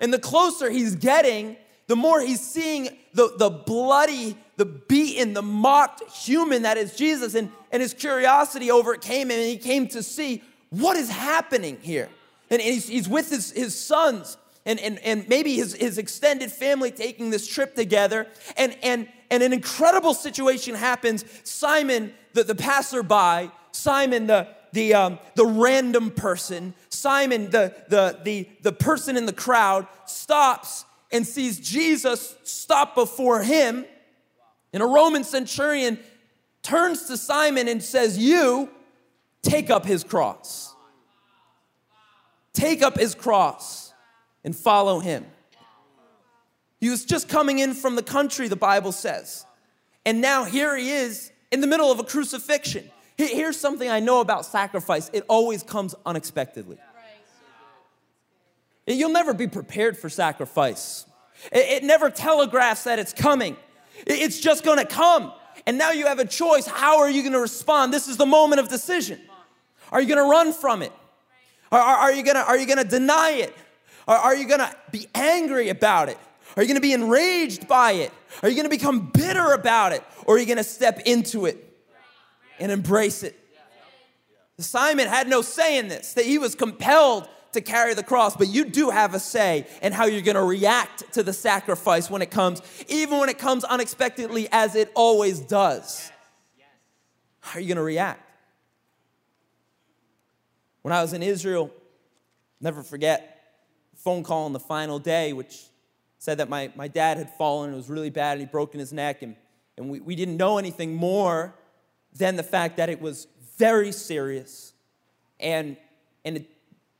And 0.00 0.12
the 0.12 0.18
closer 0.18 0.70
he's 0.70 0.94
getting, 0.94 1.56
the 1.86 1.96
more 1.96 2.20
he's 2.20 2.40
seeing 2.40 2.88
the, 3.14 3.32
the 3.38 3.50
bloody, 3.50 4.36
the 4.56 4.64
beaten, 4.64 5.32
the 5.32 5.42
mocked 5.42 6.02
human 6.10 6.62
that 6.62 6.76
is 6.76 6.96
Jesus. 6.96 7.34
And, 7.34 7.50
and 7.72 7.82
his 7.82 7.94
curiosity 7.94 8.70
overcame 8.70 9.30
him, 9.30 9.38
and 9.38 9.48
he 9.48 9.56
came 9.56 9.88
to 9.88 10.02
see 10.02 10.42
what 10.70 10.96
is 10.96 11.10
happening 11.10 11.78
here. 11.80 12.08
And 12.50 12.60
he's, 12.60 12.88
he's 12.88 13.08
with 13.08 13.30
his, 13.30 13.52
his 13.52 13.78
sons 13.78 14.36
and, 14.66 14.80
and, 14.80 14.98
and 14.98 15.28
maybe 15.28 15.54
his, 15.54 15.74
his 15.74 15.96
extended 15.96 16.50
family 16.50 16.90
taking 16.90 17.30
this 17.30 17.46
trip 17.46 17.74
together. 17.74 18.26
And, 18.56 18.76
and, 18.82 19.08
and 19.30 19.42
an 19.42 19.52
incredible 19.52 20.12
situation 20.12 20.74
happens. 20.74 21.24
Simon, 21.44 22.12
the, 22.34 22.42
the 22.42 22.54
passerby, 22.54 23.50
Simon, 23.72 24.26
the, 24.26 24.48
the, 24.72 24.94
um, 24.94 25.18
the 25.34 25.46
random 25.46 26.10
person, 26.10 26.74
Simon, 26.88 27.50
the, 27.50 27.74
the, 27.88 28.18
the, 28.22 28.48
the 28.62 28.72
person 28.72 29.16
in 29.16 29.26
the 29.26 29.32
crowd, 29.32 29.86
stops 30.06 30.84
and 31.12 31.26
sees 31.26 31.58
Jesus 31.58 32.36
stop 32.42 32.94
before 32.94 33.42
him. 33.42 33.84
And 34.72 34.82
a 34.82 34.86
Roman 34.86 35.24
centurion 35.24 35.98
turns 36.62 37.04
to 37.04 37.16
Simon 37.16 37.68
and 37.68 37.82
says, 37.82 38.18
You 38.18 38.70
take 39.42 39.70
up 39.70 39.86
his 39.86 40.04
cross 40.04 40.74
take 42.56 42.82
up 42.82 42.98
his 42.98 43.14
cross 43.14 43.92
and 44.42 44.56
follow 44.56 44.98
him. 44.98 45.26
He 46.80 46.88
was 46.90 47.04
just 47.04 47.28
coming 47.28 47.58
in 47.58 47.74
from 47.74 47.96
the 47.96 48.02
country, 48.02 48.48
the 48.48 48.56
Bible 48.56 48.92
says. 48.92 49.44
And 50.04 50.20
now 50.20 50.44
here 50.44 50.76
he 50.76 50.90
is 50.90 51.30
in 51.52 51.60
the 51.60 51.66
middle 51.66 51.92
of 51.92 52.00
a 52.00 52.04
crucifixion. 52.04 52.90
Here's 53.16 53.58
something 53.58 53.88
I 53.88 54.00
know 54.00 54.20
about 54.20 54.44
sacrifice 54.44 55.10
it 55.12 55.24
always 55.28 55.62
comes 55.62 55.94
unexpectedly. 56.04 56.78
You'll 58.86 59.10
never 59.10 59.34
be 59.34 59.48
prepared 59.48 59.98
for 59.98 60.08
sacrifice, 60.08 61.06
it 61.50 61.82
never 61.82 62.10
telegraphs 62.10 62.84
that 62.84 62.98
it's 62.98 63.12
coming, 63.12 63.56
it's 64.06 64.38
just 64.38 64.64
gonna 64.64 64.84
come. 64.84 65.32
And 65.66 65.78
now 65.78 65.90
you 65.90 66.06
have 66.06 66.20
a 66.20 66.24
choice. 66.24 66.66
How 66.66 67.00
are 67.00 67.10
you 67.10 67.24
gonna 67.24 67.40
respond? 67.40 67.92
This 67.92 68.06
is 68.06 68.16
the 68.16 68.26
moment 68.26 68.60
of 68.60 68.68
decision. 68.68 69.20
Are 69.90 70.00
you 70.00 70.08
gonna 70.08 70.28
run 70.28 70.52
from 70.52 70.82
it? 70.82 70.92
Are, 71.72 72.12
you 72.12 72.22
gonna, 72.22 72.40
are 72.40 72.56
you 72.56 72.66
gonna 72.66 72.84
deny 72.84 73.30
it? 73.30 73.54
Are, 74.06 74.16
are 74.16 74.36
you 74.36 74.46
gonna 74.46 74.72
be 74.92 75.08
angry 75.14 75.70
about 75.70 76.08
it? 76.08 76.18
Are 76.56 76.62
you 76.62 76.68
gonna 76.68 76.80
be 76.80 76.92
enraged 76.92 77.66
by 77.66 77.92
it? 77.92 78.12
Are 78.42 78.48
you 78.48 78.54
gonna 78.54 78.68
become 78.68 79.10
bitter 79.12 79.52
about 79.52 79.92
it? 79.92 80.04
Or 80.26 80.36
are 80.36 80.38
you 80.38 80.46
gonna 80.46 80.62
step 80.62 81.00
into 81.00 81.46
it 81.46 81.65
and 82.58 82.72
embrace 82.72 83.22
it? 83.22 83.38
Simon 84.58 85.06
had 85.06 85.28
no 85.28 85.42
say 85.42 85.78
in 85.78 85.88
this, 85.88 86.14
that 86.14 86.24
he 86.24 86.38
was 86.38 86.54
compelled 86.54 87.28
to 87.52 87.60
carry 87.60 87.94
the 87.94 88.02
cross, 88.02 88.36
but 88.36 88.48
you 88.48 88.64
do 88.64 88.90
have 88.90 89.14
a 89.14 89.18
say 89.18 89.66
in 89.82 89.92
how 89.92 90.06
you're 90.06 90.22
gonna 90.22 90.44
react 90.44 91.12
to 91.14 91.22
the 91.22 91.32
sacrifice 91.32 92.10
when 92.10 92.22
it 92.22 92.30
comes, 92.30 92.62
even 92.88 93.18
when 93.18 93.28
it 93.28 93.38
comes 93.38 93.64
unexpectedly, 93.64 94.48
as 94.52 94.74
it 94.74 94.90
always 94.94 95.40
does. 95.40 96.10
How 97.40 97.58
are 97.58 97.60
you 97.60 97.68
gonna 97.68 97.82
react? 97.82 98.22
When 100.82 100.92
I 100.92 101.02
was 101.02 101.12
in 101.12 101.22
Israel, 101.22 101.70
never 102.60 102.82
forget, 102.82 103.58
phone 103.96 104.22
call 104.22 104.44
on 104.44 104.52
the 104.52 104.60
final 104.60 104.98
day, 104.98 105.32
which 105.32 105.64
said 106.18 106.38
that 106.38 106.48
my, 106.48 106.70
my 106.76 106.88
dad 106.88 107.18
had 107.18 107.30
fallen, 107.36 107.72
it 107.72 107.76
was 107.76 107.90
really 107.90 108.10
bad, 108.10 108.32
and 108.32 108.40
he'd 108.40 108.52
broken 108.52 108.80
his 108.80 108.92
neck, 108.92 109.22
and, 109.22 109.36
and 109.76 109.90
we, 109.90 110.00
we 110.00 110.14
didn't 110.14 110.36
know 110.36 110.58
anything 110.58 110.94
more 110.94 111.54
than 112.16 112.36
the 112.36 112.42
fact 112.42 112.76
that 112.76 112.88
it 112.88 113.00
was 113.00 113.26
very 113.58 113.92
serious, 113.92 114.72
and, 115.40 115.76
and 116.24 116.38
it, 116.38 116.50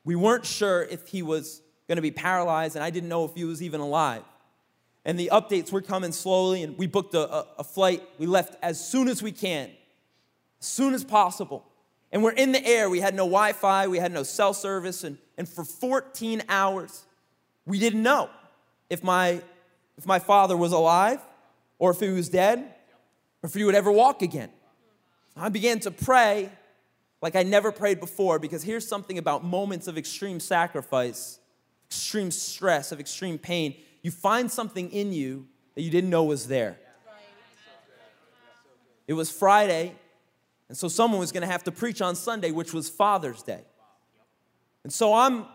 we 0.04 0.14
weren't 0.16 0.46
sure 0.46 0.82
if 0.82 1.06
he 1.08 1.22
was 1.22 1.62
gonna 1.88 2.02
be 2.02 2.10
paralyzed, 2.10 2.76
and 2.76 2.84
I 2.84 2.90
didn't 2.90 3.08
know 3.08 3.24
if 3.24 3.34
he 3.34 3.44
was 3.44 3.62
even 3.62 3.80
alive. 3.80 4.22
And 5.04 5.18
the 5.18 5.30
updates 5.32 5.70
were 5.70 5.82
coming 5.82 6.12
slowly, 6.12 6.62
and 6.62 6.76
we 6.76 6.86
booked 6.86 7.14
a, 7.14 7.32
a, 7.32 7.46
a 7.58 7.64
flight. 7.64 8.02
We 8.18 8.26
left 8.26 8.56
as 8.62 8.84
soon 8.84 9.08
as 9.08 9.22
we 9.22 9.30
can, 9.30 9.70
as 10.60 10.66
soon 10.66 10.94
as 10.94 11.04
possible. 11.04 11.64
And 12.10 12.22
we're 12.22 12.32
in 12.32 12.52
the 12.52 12.64
air. 12.66 12.90
We 12.90 13.00
had 13.00 13.14
no 13.14 13.24
Wi 13.24 13.52
Fi, 13.52 13.86
we 13.86 13.98
had 13.98 14.12
no 14.12 14.22
cell 14.22 14.52
service. 14.52 15.04
And, 15.04 15.18
and 15.38 15.48
for 15.48 15.64
14 15.64 16.42
hours, 16.48 17.04
we 17.66 17.78
didn't 17.78 18.02
know 18.02 18.30
if 18.90 19.04
my, 19.04 19.42
if 19.96 20.06
my 20.06 20.18
father 20.18 20.56
was 20.56 20.72
alive 20.72 21.20
or 21.78 21.90
if 21.90 22.00
he 22.00 22.08
was 22.08 22.28
dead 22.28 22.58
or 23.42 23.48
if 23.48 23.54
he 23.54 23.64
would 23.64 23.74
ever 23.74 23.92
walk 23.92 24.22
again. 24.22 24.50
I 25.36 25.48
began 25.50 25.80
to 25.80 25.90
pray 25.90 26.50
like 27.20 27.36
I 27.36 27.42
never 27.42 27.72
prayed 27.72 28.00
before 28.00 28.38
because 28.38 28.62
here's 28.62 28.86
something 28.86 29.18
about 29.18 29.44
moments 29.44 29.86
of 29.86 29.98
extreme 29.98 30.40
sacrifice, 30.40 31.38
extreme 31.88 32.30
stress, 32.30 32.92
of 32.92 33.00
extreme 33.00 33.38
pain. 33.38 33.74
You 34.02 34.10
find 34.10 34.50
something 34.50 34.90
in 34.90 35.12
you 35.12 35.46
that 35.74 35.82
you 35.82 35.90
didn't 35.90 36.10
know 36.10 36.24
was 36.24 36.48
there. 36.48 36.78
It 39.06 39.12
was 39.12 39.30
Friday, 39.30 39.94
and 40.68 40.76
so 40.76 40.88
someone 40.88 41.20
was 41.20 41.30
going 41.30 41.42
to 41.42 41.46
have 41.46 41.62
to 41.64 41.72
preach 41.72 42.00
on 42.00 42.16
Sunday, 42.16 42.50
which 42.50 42.72
was 42.72 42.88
Father's 42.88 43.42
Day. 43.42 43.62
And 44.82 44.92
so 44.92 45.14
I'm 45.14 45.46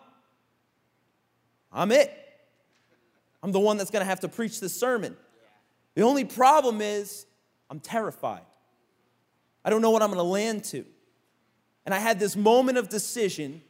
I'm 1.71 1.91
it. 1.91 2.11
I'm 3.43 3.51
the 3.51 3.59
one 3.59 3.77
that's 3.77 3.89
going 3.89 4.01
to 4.01 4.09
have 4.09 4.19
to 4.21 4.27
preach 4.27 4.59
this 4.59 4.77
sermon. 4.77 5.17
The 5.95 6.03
only 6.03 6.25
problem 6.25 6.81
is 6.81 7.25
I'm 7.69 7.79
terrified. 7.79 8.43
I 9.63 9.69
don't 9.69 9.81
know 9.81 9.91
what 9.91 10.01
I'm 10.01 10.09
going 10.09 10.17
to 10.17 10.23
land 10.23 10.63
to. 10.65 10.85
And 11.85 11.95
I 11.95 11.99
had 11.99 12.19
this 12.19 12.35
moment 12.35 12.77
of 12.77 12.89
decision 12.89 13.61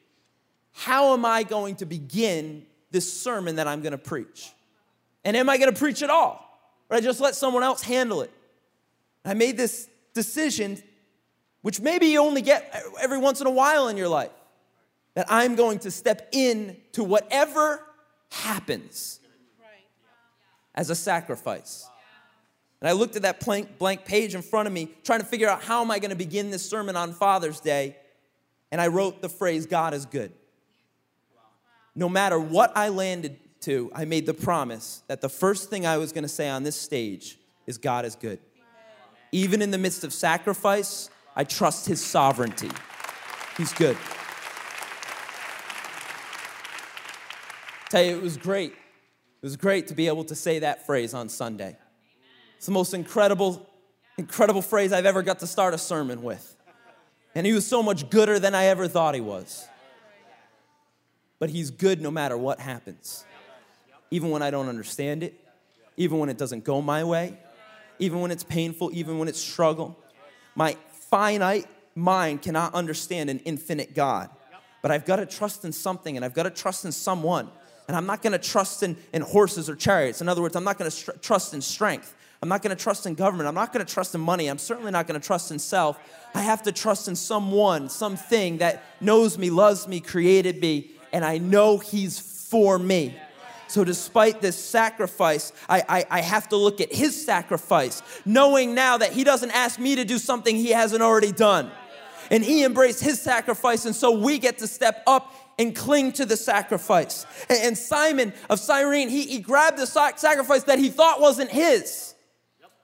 how 0.73 1.13
am 1.13 1.25
I 1.25 1.43
going 1.43 1.75
to 1.77 1.86
begin 1.86 2.65
this 2.91 3.12
sermon 3.12 3.58
that 3.58 3.67
I'm 3.67 3.82
going 3.82 3.91
to 3.91 3.97
preach? 3.97 4.54
And 5.25 5.36
am 5.36 5.49
I 5.49 5.58
going 5.58 5.71
to 5.71 5.77
preach 5.77 6.01
at 6.01 6.10
all? 6.10 6.47
Or 6.89 6.95
I 6.95 7.01
just 7.01 7.19
let 7.19 7.36
someone 7.36 7.62
else 7.62 7.82
handle 7.82 8.21
it? 8.21 8.32
I 9.25 9.34
made 9.34 9.58
this 9.58 9.89
decision 10.13 10.82
which 11.62 11.80
maybe 11.80 12.08
you 12.08 12.21
only 12.21 12.41
get 12.41 12.75
every 12.99 13.17
once 13.17 13.39
in 13.39 13.47
a 13.47 13.51
while 13.51 13.88
in 13.88 13.97
your 13.97 14.08
life, 14.08 14.32
that 15.13 15.27
I'm 15.30 15.56
going 15.56 15.80
to 15.80 15.91
step 15.91 16.30
in 16.32 16.77
to 16.93 17.04
whatever 17.04 17.84
happens 18.32 19.19
as 20.73 20.89
a 20.89 20.95
sacrifice. 20.95 21.88
And 22.82 22.89
I 22.89 22.94
looked 22.94 23.15
at 23.15 23.22
that 23.22 23.39
blank, 23.39 23.78
blank 23.78 24.06
page 24.06 24.34
in 24.34 24.41
front 24.41 24.67
of 24.67 24.74
me, 24.74 24.89
trying 25.04 25.20
to 25.20 25.26
figure 25.26 25.48
out 25.48 25.62
how 25.62 25.82
am 25.82 25.91
I 25.91 26.00
going 26.00 26.10
to 26.10 26.15
begin 26.15 26.50
this 26.50 26.67
sermon 26.67 26.96
on 26.96 27.13
Father's 27.13 27.60
Day. 27.60 27.96
And 28.72 28.82
I 28.82 28.88
wrote 28.88 29.22
the 29.22 29.30
phrase, 29.30 29.67
God 29.67 29.94
is 29.94 30.06
good. 30.08 30.32
No 31.96 32.10
matter 32.10 32.39
what 32.39 32.76
I 32.76 32.89
landed 32.89 33.38
to, 33.62 33.91
I 33.94 34.06
made 34.06 34.26
the 34.26 34.34
promise 34.34 35.04
that 35.08 35.22
the 35.22 35.30
first 35.30 35.70
thing 35.70 35.86
I 35.86 35.98
was 35.98 36.12
going 36.12 36.24
to 36.24 36.30
say 36.30 36.50
on 36.50 36.63
this 36.63 36.76
stage 36.76 37.38
is, 37.67 37.78
God 37.78 38.06
is 38.06 38.15
good. 38.15 38.39
Even 39.32 39.62
in 39.62 39.70
the 39.70 39.78
midst 39.78 40.04
of 40.04 40.12
sacrifice, 40.12 41.10
I 41.36 41.44
trust 41.44 41.86
his 41.86 42.04
sovereignty. 42.04 42.72
He's 43.58 43.74
good. 43.74 43.98
Tell 47.89 48.02
you, 48.02 48.17
it 48.17 48.24
was 48.24 48.38
great. 48.38 48.72
It 48.72 49.46
was 49.46 49.58
great 49.58 49.88
to 49.88 49.94
be 49.94 50.08
able 50.08 50.24
to 50.26 50.36
say 50.36 50.60
that 50.60 50.86
phrase 50.86 51.13
on 51.13 51.30
Sunday. 51.30 51.78
It's 52.62 52.67
the 52.67 52.74
most 52.74 52.93
incredible, 52.93 53.67
incredible 54.19 54.62
phrase 54.62 54.93
I've 54.93 55.08
ever 55.08 55.24
got 55.24 55.39
to 55.39 55.47
start 55.47 55.74
a 55.74 55.80
sermon 55.80 56.21
with. 56.21 56.56
And 57.34 57.47
he 57.47 57.54
was 57.54 57.65
so 57.65 57.82
much 57.82 58.08
gooder 58.12 58.38
than 58.38 58.54
I 58.54 58.65
ever 58.65 58.88
thought 58.88 59.15
he 59.15 59.19
was. 59.19 59.67
But 61.39 61.50
he's 61.50 61.71
good 61.71 62.02
no 62.02 62.12
matter 62.12 62.38
what 62.38 62.60
happens. 62.60 63.26
Even 64.12 64.30
when 64.30 64.43
I 64.43 64.52
don't 64.52 64.69
understand 64.69 65.24
it, 65.24 65.43
even 65.97 66.19
when 66.19 66.30
it 66.30 66.38
doesn't 66.38 66.63
go 66.63 66.84
my 66.84 67.04
way, 67.04 67.36
even 67.97 68.21
when 68.21 68.30
it's 68.30 68.43
painful, 68.43 68.91
even 68.93 69.17
when 69.17 69.28
it's 69.28 69.39
struggle. 69.39 69.97
My 70.54 70.78
finite 71.10 71.65
mind 71.95 72.43
cannot 72.43 72.76
understand 72.76 73.32
an 73.32 73.39
infinite 73.39 73.95
God. 73.95 74.30
But 74.84 74.91
I've 74.91 75.06
got 75.06 75.15
to 75.15 75.26
trust 75.26 75.65
in 75.65 75.71
something 75.71 76.15
and 76.15 76.24
I've 76.24 76.36
got 76.36 76.43
to 76.43 76.52
trust 76.52 76.86
in 76.86 76.91
someone. 76.91 77.50
And 77.88 77.97
I'm 77.97 78.06
not 78.06 78.21
going 78.21 78.34
to 78.34 78.38
trust 78.38 78.84
in, 78.84 78.97
in 79.13 79.24
horses 79.24 79.67
or 79.67 79.76
chariots. 79.76 80.21
In 80.21 80.30
other 80.30 80.43
words, 80.43 80.56
I'm 80.56 80.63
not 80.63 80.78
going 80.78 80.91
to 80.91 80.95
str- 80.95 81.12
trust 81.24 81.56
in 81.56 81.62
strength. 81.62 82.13
I'm 82.43 82.49
not 82.49 82.63
going 82.63 82.75
to 82.75 82.84
trust 82.84 83.06
in 83.06 83.13
government. 83.13 83.47
I'm 83.47 83.54
not 83.54 83.71
going 83.71 83.86
to 83.86 83.93
trust 83.93 84.15
in 84.15 84.21
money. 84.21 84.47
I'm 84.47 84.58
certainly 84.58 84.91
not 84.91 85.06
going 85.06 85.19
to 85.19 85.25
trust 85.25 85.51
in 85.51 85.60
self. 85.60 85.99
I 86.34 86.41
have 86.41 86.63
to 86.63 86.71
trust 86.71 87.08
in 87.08 87.15
someone, 87.15 87.88
something 87.88 88.58
that 88.58 88.84
knows 88.99 89.38
me, 89.38 89.51
loves 89.51 89.88
me, 89.88 89.99
created 89.99 90.60
me, 90.60 90.89
and 91.13 91.23
I 91.23 91.38
know 91.38 91.77
He's 91.77 92.19
for 92.19 92.80
me. 92.80 93.15
So, 93.67 93.84
despite 93.84 94.41
this 94.41 94.58
sacrifice, 94.58 95.54
I, 95.69 95.84
I, 95.88 96.06
I, 96.10 96.21
have 96.21 96.49
to 96.49 96.58
look 96.58 96.82
at 96.82 96.91
his 96.91 97.25
sacrifice, 97.25 98.01
knowing 98.25 98.75
now 98.75 98.97
that 98.97 99.13
he 99.13 99.23
doesn't 99.23 99.51
ask 99.51 99.80
me 99.80 99.95
to 99.95 100.04
do 100.04 100.17
something 100.17 100.58
he 100.58 100.71
hasn't 100.71 101.01
already 101.01 101.32
done. 101.32 101.71
And 102.30 102.43
he 102.43 102.65
embraced 102.65 103.01
his 103.01 103.21
sacrifice, 103.21 103.86
and 103.86 103.95
so 103.95 104.12
we 104.12 104.39
get 104.39 104.58
to 104.58 104.67
step 104.67 105.04
up 105.08 105.34
and 105.58 105.73
cling 105.73 106.12
to 106.13 106.25
the 106.25 106.36
sacrifice. 106.36 107.25
And, 107.47 107.60
and 107.60 107.77
Simon 107.77 108.34
of 108.49 108.60
Cyrene, 108.60 109.08
he, 109.08 109.25
he 109.25 109.39
grabbed 109.39 109.77
the 109.77 109.86
sacrifice 109.86 110.63
that 110.63 110.80
he 110.80 110.89
thought 110.89 111.21
wasn't 111.21 111.51
his. 111.51 112.13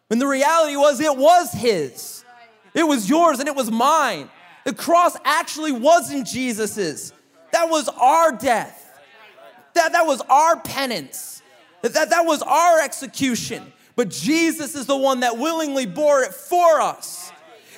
When 0.07 0.19
the 0.19 0.27
reality 0.27 0.75
was, 0.75 0.99
it 0.99 1.15
was 1.15 1.51
his. 1.51 2.23
It 2.73 2.83
was 2.83 3.09
yours 3.09 3.39
and 3.39 3.47
it 3.47 3.55
was 3.55 3.71
mine. 3.71 4.29
The 4.63 4.73
cross 4.73 5.17
actually 5.25 5.71
wasn't 5.71 6.27
Jesus's. 6.27 7.13
That 7.51 7.69
was 7.69 7.89
our 7.89 8.31
death. 8.31 8.83
That, 9.73 9.93
that 9.93 10.05
was 10.05 10.21
our 10.29 10.59
penance. 10.59 11.41
That, 11.81 12.09
that, 12.09 12.25
was 12.25 12.41
our 12.41 12.81
execution. 12.81 13.71
But 13.95 14.09
Jesus 14.09 14.75
is 14.75 14.85
the 14.85 14.97
one 14.97 15.21
that 15.21 15.37
willingly 15.37 15.85
bore 15.85 16.21
it 16.23 16.33
for 16.33 16.81
us. 16.81 17.31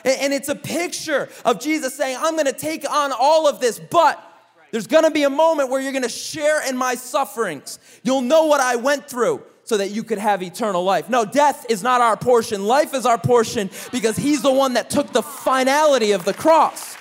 And, 0.04 0.20
and 0.22 0.34
it's 0.34 0.50
a 0.50 0.56
picture 0.56 1.30
of 1.46 1.60
Jesus 1.60 1.94
saying, 1.94 2.18
I'm 2.20 2.36
gonna 2.36 2.54
take 2.54 2.90
on 2.90 3.12
all 3.12 3.48
of 3.48 3.60
this, 3.60 3.80
but 3.80 4.24
there's 4.72 4.88
gonna 4.88 5.12
be 5.12 5.24
a 5.24 5.30
moment 5.30 5.70
where 5.70 5.82
you're 5.82 5.94
gonna 5.94 6.10
share 6.10 6.68
in 6.68 6.78
my 6.78 6.96
sufferings. 6.96 7.80
You'll 8.04 8.22
know 8.22 8.46
what 8.46 8.62
I 8.62 8.76
went 8.76 9.10
through 9.10 9.44
so 9.70 9.78
that 9.78 9.92
you 9.92 10.04
could 10.04 10.18
have 10.18 10.42
eternal 10.42 10.84
life. 10.84 11.10
No, 11.10 11.26
death 11.26 11.64
is 11.70 11.84
not 11.84 12.02
our 12.02 12.18
portion. 12.18 12.66
Life 12.66 12.96
is 12.96 13.06
our 13.06 13.20
portion 13.20 13.70
because 13.92 14.18
He's 14.18 14.42
the 14.42 14.52
one 14.52 14.74
that 14.74 14.90
took 14.90 15.14
the 15.14 15.22
finality 15.22 16.12
of 16.12 16.26
the 16.26 16.34
cross. 16.34 16.98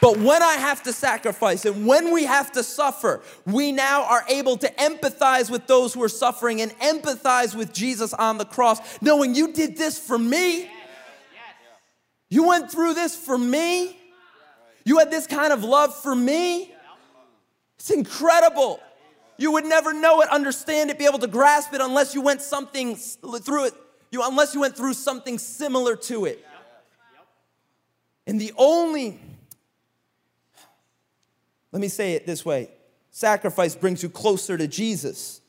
But 0.00 0.16
when 0.16 0.42
I 0.42 0.54
have 0.54 0.82
to 0.84 0.92
sacrifice 0.94 1.66
and 1.66 1.86
when 1.86 2.14
we 2.14 2.24
have 2.24 2.50
to 2.52 2.62
suffer, 2.62 3.20
we 3.44 3.72
now 3.72 4.04
are 4.04 4.24
able 4.30 4.56
to 4.56 4.70
empathize 4.78 5.50
with 5.50 5.66
those 5.66 5.92
who 5.92 6.02
are 6.02 6.08
suffering 6.08 6.62
and 6.62 6.72
empathize 6.78 7.54
with 7.54 7.74
Jesus 7.74 8.14
on 8.14 8.38
the 8.38 8.46
cross, 8.46 8.80
knowing 9.02 9.34
you 9.34 9.52
did 9.52 9.76
this 9.76 9.98
for 9.98 10.16
me. 10.16 10.70
You 12.30 12.48
went 12.48 12.72
through 12.72 12.94
this 12.94 13.14
for 13.14 13.36
me. 13.36 13.98
You 14.86 14.98
had 14.98 15.10
this 15.10 15.26
kind 15.26 15.52
of 15.52 15.62
love 15.62 15.94
for 15.94 16.14
me. 16.14 16.74
It's 17.78 17.90
incredible. 17.90 18.80
You 19.36 19.52
would 19.52 19.64
never 19.64 19.92
know 19.92 20.20
it, 20.20 20.28
understand 20.28 20.90
it, 20.90 20.98
be 20.98 21.06
able 21.06 21.18
to 21.18 21.26
grasp 21.26 21.74
it 21.74 21.80
unless 21.80 22.14
you 22.14 22.20
went 22.20 22.40
something 22.40 22.96
through 22.96 23.66
it. 23.66 23.74
You 24.10 24.22
unless 24.24 24.54
you 24.54 24.60
went 24.60 24.76
through 24.76 24.94
something 24.94 25.38
similar 25.38 25.96
to 25.96 26.24
it. 26.26 26.44
And 28.26 28.40
the 28.40 28.52
only 28.56 29.18
let 31.74 31.80
me 31.80 31.88
say 31.88 32.12
it 32.12 32.24
this 32.24 32.44
way 32.44 32.70
sacrifice 33.10 33.74
brings 33.74 34.02
you 34.02 34.08
closer 34.08 34.56
to 34.56 34.68
Jesus. 34.68 35.40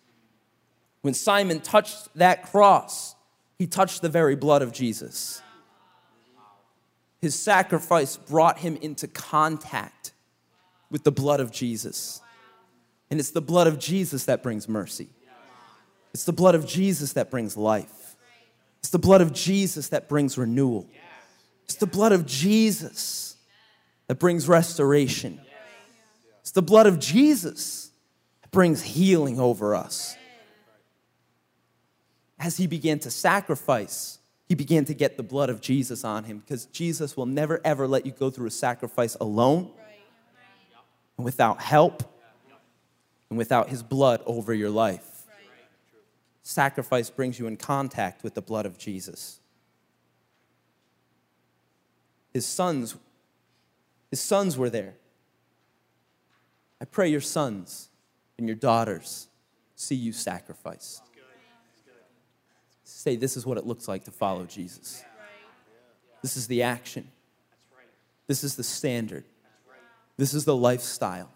When 1.02 1.14
Simon 1.14 1.60
touched 1.60 2.08
that 2.16 2.52
cross, 2.52 3.16
he 3.60 3.68
touched 3.68 4.02
the 4.02 4.10
very 4.10 4.36
blood 4.36 4.64
of 4.64 4.74
Jesus. 4.74 5.44
His 7.22 7.36
sacrifice 7.36 8.18
brought 8.18 8.58
him 8.58 8.76
into 8.78 9.08
contact 9.08 10.14
with 10.90 11.04
the 11.04 11.12
blood 11.12 11.40
of 11.40 11.52
Jesus. 11.52 12.22
And 13.10 13.20
it's 13.20 13.32
the 13.32 13.42
blood 13.42 13.68
of 13.68 13.80
Jesus 13.80 14.26
that 14.26 14.42
brings 14.42 14.68
mercy. 14.68 15.10
It's 16.14 16.26
the 16.26 16.34
blood 16.34 16.56
of 16.56 16.66
Jesus 16.66 17.14
that 17.14 17.30
brings 17.30 17.58
life. 17.58 18.16
It's 18.80 18.90
the 18.90 19.00
blood 19.00 19.22
of 19.22 19.34
Jesus 19.34 19.90
that 19.90 20.08
brings 20.08 20.38
renewal. 20.38 20.88
It's 21.66 21.76
the 21.76 21.88
blood 21.88 22.12
of 22.12 22.26
Jesus 22.26 23.36
that 24.08 24.16
brings 24.16 24.48
restoration. 24.48 25.42
It's 26.42 26.52
the 26.52 26.62
blood 26.62 26.88
of 26.88 27.00
Jesus 27.00 27.92
that 28.42 28.52
brings 28.52 28.82
healing 28.82 29.40
over 29.40 29.76
us. 29.76 30.16
As 32.40 32.58
he 32.58 32.68
began 32.68 33.00
to 33.00 33.12
sacrifice, 33.12 34.20
he 34.48 34.56
began 34.56 34.86
to 34.86 34.94
get 34.94 35.18
the 35.18 35.24
blood 35.24 35.50
of 35.50 35.60
Jesus 35.62 36.04
on 36.04 36.24
him 36.26 36.40
because 36.40 36.66
Jesus 36.68 37.18
will 37.18 37.26
never 37.26 37.60
ever 37.66 37.88
let 37.88 38.06
you 38.06 38.12
go 38.12 38.30
through 38.30 38.48
a 38.48 38.52
sacrifice 38.52 39.16
alone. 39.20 39.72
and 41.18 41.26
without 41.26 41.62
help 41.62 42.04
and 43.30 43.38
without 43.38 43.70
his 43.70 43.84
blood 43.84 44.22
over 44.26 44.54
your 44.54 44.70
life. 44.70 45.24
Sacrifice 46.44 47.10
brings 47.10 47.40
you 47.40 47.48
in 47.48 47.58
contact 47.58 48.24
with 48.24 48.36
the 48.36 48.42
blood 48.42 48.66
of 48.66 48.78
Jesus. 48.78 49.40
His 52.34 52.46
sons, 52.46 52.96
his 54.12 54.22
sons 54.22 54.58
were 54.58 54.70
there. 54.70 54.96
I 56.80 56.86
pray 56.86 57.08
your 57.08 57.22
sons 57.22 57.90
and 58.38 58.48
your 58.48 58.56
daughters 58.56 59.28
see 59.76 59.96
you 59.96 60.14
sacrifice. 60.14 61.02
Say, 62.84 63.16
this 63.16 63.36
is 63.36 63.46
what 63.46 63.58
it 63.58 63.66
looks 63.66 63.88
like 63.88 64.04
to 64.06 64.12
follow 64.12 64.46
Jesus. 64.46 65.04
This 66.22 66.38
is 66.38 66.48
the 66.48 66.64
action. 66.64 67.08
This 68.28 68.44
is 68.44 68.56
the 68.56 68.64
standard. 68.64 69.26
This 70.18 70.34
is 70.34 70.46
the 70.46 70.56
lifestyle. 70.56 71.30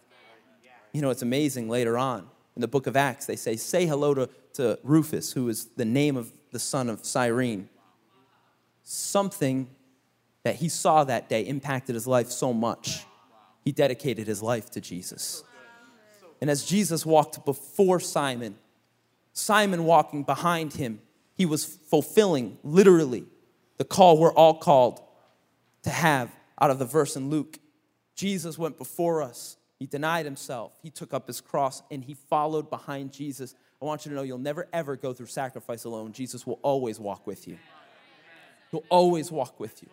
You 0.91 1.02
know, 1.02 1.10
it's 1.10 1.21
amazing 1.21 1.69
later 1.69 1.97
on 1.97 2.28
in 2.60 2.62
the 2.62 2.67
book 2.67 2.88
of 2.88 2.97
Acts, 2.97 3.25
they 3.25 3.38
say, 3.38 3.56
Say 3.56 3.86
hello 3.86 4.13
to, 4.13 4.30
to 4.56 4.78
Rufus, 4.84 5.32
who 5.32 5.47
is 5.47 5.67
the 5.78 5.86
name 5.86 6.17
of 6.17 6.30
the 6.52 6.60
son 6.60 6.89
of 6.89 7.06
Cyrene. 7.06 7.69
Something 8.84 9.69
that 10.43 10.56
he 10.56 10.67
saw 10.67 11.06
that 11.06 11.30
day 11.30 11.43
impacted 11.43 11.95
his 11.95 12.06
life 12.06 12.30
so 12.30 12.52
much, 12.52 13.06
he 13.63 13.71
dedicated 13.71 14.28
his 14.28 14.43
life 14.43 14.69
to 14.71 14.82
Jesus. 14.82 15.41
And 16.41 16.49
as 16.49 16.65
Jesus 16.65 17.06
walked 17.06 17.45
before 17.45 18.02
Simon, 18.02 18.58
Simon 19.32 19.86
walking 19.86 20.23
behind 20.23 20.73
him, 20.73 20.99
he 21.36 21.45
was 21.45 21.63
fulfilling 21.63 22.58
literally 22.62 23.23
the 23.78 23.86
call 23.86 24.17
we're 24.17 24.34
all 24.34 24.56
called 24.56 25.02
to 25.84 25.91
have 25.91 26.30
out 26.60 26.71
of 26.71 26.78
the 26.78 26.84
verse 26.84 27.15
in 27.15 27.30
Luke. 27.30 27.58
Jesus 28.15 28.58
went 28.58 28.78
before 28.78 29.21
us. 29.21 29.56
He 29.80 29.86
denied 29.86 30.26
himself. 30.26 30.78
He 30.84 30.89
took 30.89 31.13
up 31.13 31.26
his 31.26 31.39
cross 31.39 31.82
and 31.89 32.04
he 32.04 32.13
followed 32.13 32.70
behind 32.70 33.13
Jesus. 33.13 33.56
I 33.82 33.86
want 33.86 34.06
you 34.06 34.10
to 34.10 34.15
know 34.15 34.24
you'll 34.24 34.38
never 34.38 34.68
ever 34.74 34.98
go 34.98 35.13
through 35.13 35.28
sacrifice 35.28 35.86
alone. 35.86 36.12
Jesus 36.12 36.46
will 36.46 36.60
always 36.62 37.00
walk 37.00 37.26
with 37.26 37.48
you. 37.48 37.58
He'll 38.72 38.84
always 38.89 39.32
walk 39.32 39.60
with 39.60 39.82
you. 39.82 39.89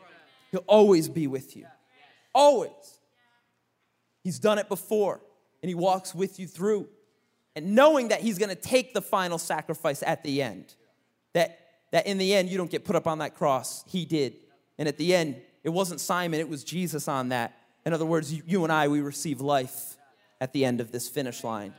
He'll 0.50 0.64
always 0.66 1.08
be 1.08 1.28
with 1.28 1.56
you. 1.56 1.66
Always. 2.34 2.98
He's 4.24 4.40
done 4.40 4.58
it 4.58 4.68
before 4.68 5.20
and 5.62 5.68
he 5.68 5.76
walks 5.76 6.14
with 6.14 6.40
you 6.40 6.48
through. 6.48 6.88
And 7.54 7.74
knowing 7.74 8.08
that 8.08 8.20
he's 8.20 8.38
going 8.38 8.50
to 8.50 8.60
take 8.60 8.92
the 8.92 9.00
final 9.00 9.38
sacrifice 9.38 10.02
at 10.02 10.24
the 10.24 10.42
end. 10.42 10.74
That 11.32 11.60
that 11.92 12.08
in 12.08 12.18
the 12.18 12.34
end 12.34 12.48
you 12.48 12.58
don't 12.58 12.70
get 12.70 12.84
put 12.84 12.96
up 12.96 13.06
on 13.06 13.18
that 13.18 13.36
cross. 13.36 13.84
He 13.88 14.04
did. 14.04 14.34
And 14.78 14.88
at 14.88 14.98
the 14.98 15.14
end, 15.14 15.40
it 15.62 15.70
wasn't 15.70 16.00
Simon, 16.00 16.40
it 16.40 16.48
was 16.48 16.64
Jesus 16.64 17.08
on 17.08 17.30
that. 17.30 17.56
In 17.86 17.92
other 17.92 18.04
words, 18.04 18.32
you 18.32 18.64
and 18.64 18.72
I, 18.72 18.88
we 18.88 19.00
receive 19.00 19.40
life 19.40 19.96
at 20.40 20.52
the 20.52 20.64
end 20.64 20.80
of 20.80 20.90
this 20.90 21.08
finish 21.08 21.44
line. 21.44 21.72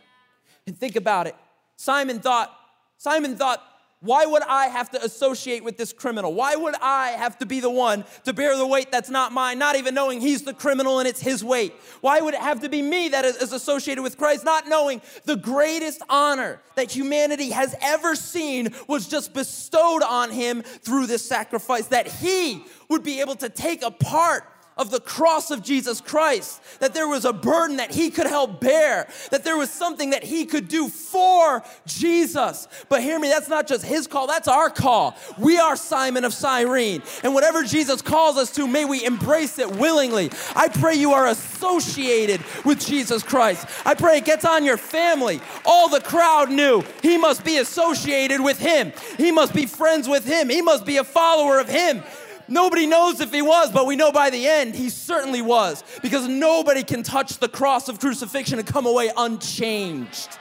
And 0.65 0.75
think 0.75 0.95
about 0.95 1.27
it. 1.27 1.35
Simon 1.75 2.19
thought, 2.19 2.51
Simon 2.97 3.35
thought 3.35 3.61
why 3.99 4.27
would 4.27 4.43
I 4.43 4.67
have 4.67 4.91
to 4.91 5.03
associate 5.03 5.63
with 5.63 5.75
this 5.75 5.91
criminal? 5.91 6.31
Why 6.31 6.55
would 6.55 6.75
I 6.81 7.09
have 7.09 7.39
to 7.39 7.47
be 7.47 7.59
the 7.59 7.69
one 7.69 8.05
to 8.25 8.33
bear 8.33 8.55
the 8.55 8.67
weight 8.67 8.91
that's 8.91 9.09
not 9.09 9.31
mine, 9.31 9.57
not 9.57 9.75
even 9.75 9.95
knowing 9.95 10.21
he's 10.21 10.43
the 10.43 10.53
criminal 10.53 10.99
and 10.99 11.07
it's 11.07 11.19
his 11.19 11.43
weight? 11.43 11.73
Why 12.01 12.21
would 12.21 12.35
it 12.35 12.39
have 12.39 12.61
to 12.61 12.69
be 12.69 12.83
me 12.83 13.09
that 13.09 13.25
is 13.25 13.51
associated 13.51 14.03
with 14.03 14.15
Christ, 14.15 14.45
not 14.45 14.67
knowing 14.67 15.01
the 15.25 15.35
greatest 15.35 16.03
honor 16.09 16.61
that 16.75 16.91
humanity 16.91 17.49
has 17.49 17.75
ever 17.81 18.13
seen 18.15 18.69
was 18.87 19.07
just 19.07 19.33
bestowed 19.33 20.03
on 20.03 20.29
him 20.29 20.61
through 20.61 21.07
this 21.07 21.27
sacrifice, 21.27 21.87
that 21.87 22.07
he 22.07 22.63
would 22.89 23.03
be 23.03 23.19
able 23.19 23.35
to 23.37 23.49
take 23.49 23.81
a 23.81 23.89
part 23.89 24.43
of 24.77 24.91
the 24.91 24.99
cross 24.99 25.51
of 25.51 25.63
Jesus 25.63 26.01
Christ, 26.01 26.61
that 26.79 26.93
there 26.93 27.07
was 27.07 27.25
a 27.25 27.33
burden 27.33 27.77
that 27.77 27.91
he 27.91 28.09
could 28.09 28.27
help 28.27 28.59
bear, 28.59 29.07
that 29.31 29.43
there 29.43 29.57
was 29.57 29.69
something 29.69 30.11
that 30.11 30.23
he 30.23 30.45
could 30.45 30.67
do 30.67 30.87
for 30.87 31.63
Jesus. 31.85 32.67
But 32.89 33.01
hear 33.01 33.19
me, 33.19 33.29
that's 33.29 33.49
not 33.49 33.67
just 33.67 33.83
his 33.83 34.07
call, 34.07 34.27
that's 34.27 34.47
our 34.47 34.69
call. 34.69 35.15
We 35.37 35.57
are 35.57 35.75
Simon 35.75 36.25
of 36.25 36.33
Cyrene, 36.33 37.01
and 37.23 37.33
whatever 37.33 37.63
Jesus 37.63 38.01
calls 38.01 38.37
us 38.37 38.51
to, 38.55 38.67
may 38.67 38.85
we 38.85 39.03
embrace 39.03 39.59
it 39.59 39.69
willingly. 39.69 40.29
I 40.55 40.67
pray 40.67 40.95
you 40.95 41.11
are 41.13 41.27
associated 41.27 42.41
with 42.65 42.85
Jesus 42.85 43.23
Christ. 43.23 43.67
I 43.85 43.95
pray 43.95 44.17
it 44.17 44.25
gets 44.25 44.45
on 44.45 44.63
your 44.63 44.77
family. 44.77 45.41
All 45.65 45.89
the 45.89 46.01
crowd 46.01 46.51
knew 46.51 46.83
he 47.01 47.17
must 47.17 47.43
be 47.43 47.57
associated 47.57 48.41
with 48.41 48.59
him, 48.59 48.93
he 49.17 49.31
must 49.31 49.53
be 49.53 49.65
friends 49.65 50.07
with 50.07 50.25
him, 50.25 50.49
he 50.49 50.61
must 50.61 50.85
be 50.85 50.97
a 50.97 51.03
follower 51.03 51.59
of 51.59 51.67
him. 51.67 52.03
Nobody 52.47 52.87
knows 52.87 53.19
if 53.19 53.33
he 53.33 53.41
was, 53.41 53.71
but 53.71 53.85
we 53.85 53.95
know 53.95 54.11
by 54.11 54.29
the 54.29 54.47
end 54.47 54.75
he 54.75 54.89
certainly 54.89 55.41
was 55.41 55.83
because 56.01 56.27
nobody 56.27 56.83
can 56.83 57.03
touch 57.03 57.39
the 57.39 57.49
cross 57.49 57.89
of 57.89 57.99
crucifixion 57.99 58.57
and 58.59 58.67
come 58.67 58.85
away 58.85 59.11
unchanged. 59.15 60.39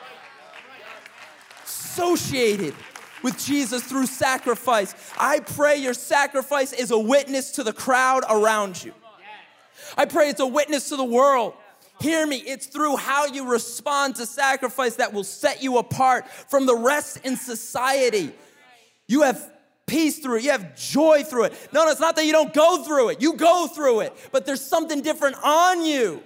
Associated 1.64 2.74
with 3.22 3.44
Jesus 3.44 3.82
through 3.82 4.06
sacrifice. 4.06 4.94
I 5.18 5.40
pray 5.40 5.76
your 5.78 5.94
sacrifice 5.94 6.72
is 6.72 6.92
a 6.92 6.98
witness 6.98 7.52
to 7.52 7.64
the 7.64 7.72
crowd 7.72 8.24
around 8.28 8.84
you. 8.84 8.92
I 9.96 10.04
pray 10.04 10.28
it's 10.28 10.40
a 10.40 10.46
witness 10.46 10.90
to 10.90 10.96
the 10.96 11.04
world. 11.04 11.54
Hear 12.00 12.26
me, 12.26 12.36
it's 12.36 12.66
through 12.66 12.96
how 12.96 13.26
you 13.26 13.50
respond 13.50 14.16
to 14.16 14.26
sacrifice 14.26 14.96
that 14.96 15.12
will 15.12 15.24
set 15.24 15.62
you 15.62 15.78
apart 15.78 16.28
from 16.28 16.66
the 16.66 16.76
rest 16.76 17.24
in 17.24 17.36
society. 17.36 18.32
You 19.08 19.22
have 19.22 19.50
peace 19.86 20.18
through 20.18 20.38
it. 20.38 20.44
You 20.44 20.50
have 20.50 20.76
joy 20.76 21.22
through 21.22 21.44
it. 21.44 21.68
No, 21.72 21.84
no, 21.84 21.90
it's 21.90 22.00
not 22.00 22.16
that 22.16 22.26
you 22.26 22.32
don't 22.32 22.52
go 22.52 22.82
through 22.84 23.10
it. 23.10 23.22
You 23.22 23.34
go 23.34 23.66
through 23.66 24.00
it, 24.00 24.16
but 24.32 24.44
there's 24.44 24.60
something 24.60 25.00
different 25.00 25.36
on 25.42 25.84
you. 25.84 26.22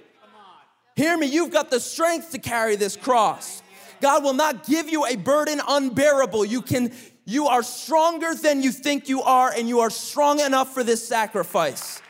Hear 0.96 1.16
me, 1.16 1.26
you've 1.26 1.50
got 1.50 1.70
the 1.70 1.80
strength 1.80 2.32
to 2.32 2.38
carry 2.38 2.76
this 2.76 2.96
cross. 2.96 3.62
God 4.00 4.24
will 4.24 4.34
not 4.34 4.66
give 4.66 4.88
you 4.88 5.06
a 5.06 5.16
burden 5.16 5.60
unbearable. 5.66 6.44
You 6.44 6.62
can 6.62 6.92
you 7.24 7.46
are 7.46 7.62
stronger 7.62 8.34
than 8.34 8.62
you 8.62 8.72
think 8.72 9.08
you 9.08 9.22
are 9.22 9.52
and 9.52 9.68
you 9.68 9.80
are 9.80 9.90
strong 9.90 10.40
enough 10.40 10.74
for 10.74 10.82
this 10.82 11.06
sacrifice. 11.06 12.02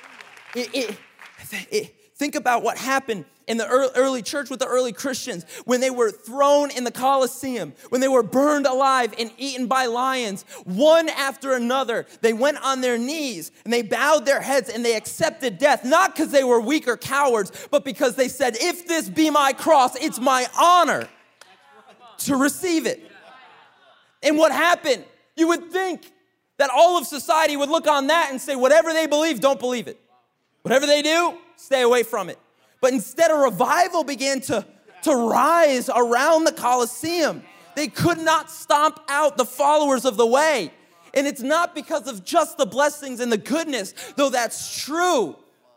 It, 0.54 0.74
it, 0.74 0.98
it, 1.70 1.94
think 2.16 2.36
about 2.36 2.62
what 2.62 2.78
happened 2.78 3.26
in 3.46 3.56
the 3.56 3.66
early 3.66 4.22
church 4.22 4.50
with 4.50 4.60
the 4.60 4.66
early 4.66 4.92
Christians 4.92 5.44
when 5.64 5.80
they 5.80 5.90
were 5.90 6.10
thrown 6.10 6.70
in 6.70 6.84
the 6.84 6.90
Colosseum, 6.90 7.72
when 7.88 8.00
they 8.00 8.08
were 8.08 8.22
burned 8.22 8.66
alive 8.66 9.14
and 9.18 9.32
eaten 9.38 9.66
by 9.66 9.86
lions, 9.86 10.44
one 10.64 11.08
after 11.08 11.54
another. 11.54 12.06
They 12.20 12.32
went 12.32 12.58
on 12.64 12.80
their 12.80 12.98
knees 12.98 13.50
and 13.64 13.72
they 13.72 13.82
bowed 13.82 14.26
their 14.26 14.40
heads 14.40 14.68
and 14.68 14.84
they 14.84 14.96
accepted 14.96 15.58
death, 15.58 15.84
not 15.84 16.14
because 16.14 16.30
they 16.30 16.44
were 16.44 16.60
weak 16.60 16.86
or 16.86 16.96
cowards, 16.96 17.50
but 17.70 17.84
because 17.84 18.16
they 18.16 18.28
said, 18.28 18.56
If 18.60 18.86
this 18.86 19.08
be 19.08 19.30
my 19.30 19.52
cross, 19.52 19.96
it's 19.96 20.20
my 20.20 20.46
honor 20.58 21.08
to 22.18 22.36
receive 22.36 22.86
it. 22.86 23.10
And 24.22 24.36
what 24.36 24.52
happened? 24.52 25.04
You 25.36 25.48
would 25.48 25.70
think 25.70 26.12
that 26.58 26.70
all 26.70 26.98
of 26.98 27.06
society 27.06 27.56
would 27.56 27.70
look 27.70 27.86
on 27.86 28.08
that 28.08 28.28
and 28.30 28.40
say, 28.40 28.54
Whatever 28.54 28.92
they 28.92 29.06
believe, 29.06 29.40
don't 29.40 29.58
believe 29.58 29.88
it. 29.88 29.98
Whatever 30.62 30.86
they 30.86 31.02
do, 31.02 31.38
stay 31.56 31.82
away 31.82 32.02
from 32.02 32.28
it. 32.28 32.38
But 32.80 32.92
instead, 32.92 33.30
a 33.30 33.34
revival 33.34 34.04
began 34.04 34.40
to, 34.42 34.66
to 35.02 35.14
rise 35.14 35.88
around 35.88 36.44
the 36.44 36.52
Colosseum. 36.52 37.42
They 37.76 37.88
could 37.88 38.18
not 38.18 38.50
stomp 38.50 39.00
out 39.08 39.36
the 39.36 39.44
followers 39.44 40.04
of 40.04 40.16
the 40.16 40.26
way. 40.26 40.72
And 41.14 41.26
it's 41.26 41.42
not 41.42 41.74
because 41.74 42.06
of 42.06 42.24
just 42.24 42.56
the 42.56 42.66
blessings 42.66 43.20
and 43.20 43.32
the 43.32 43.38
goodness, 43.38 43.94
though 44.16 44.30
that's 44.30 44.82
true. 44.84 45.36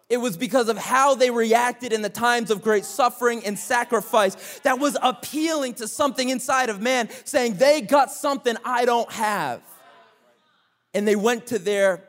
It 0.09 0.17
was 0.17 0.37
because 0.37 0.69
of 0.69 0.77
how 0.77 1.15
they 1.15 1.31
reacted 1.31 1.91
in 1.91 2.01
the 2.01 2.09
times 2.09 2.51
of 2.51 2.61
great 2.61 2.85
suffering 2.85 3.43
and 3.45 3.57
sacrifice 3.57 4.59
that 4.59 4.77
was 4.77 4.97
appealing 5.01 5.73
to 5.75 5.87
something 5.87 6.29
inside 6.29 6.69
of 6.69 6.81
man, 6.81 7.09
saying, 7.25 7.55
They 7.55 7.81
got 7.81 8.11
something 8.11 8.55
I 8.63 8.85
don't 8.85 9.11
have. 9.11 9.61
And 10.93 11.07
they 11.07 11.15
went 11.15 11.47
to 11.47 11.57
their, 11.57 12.03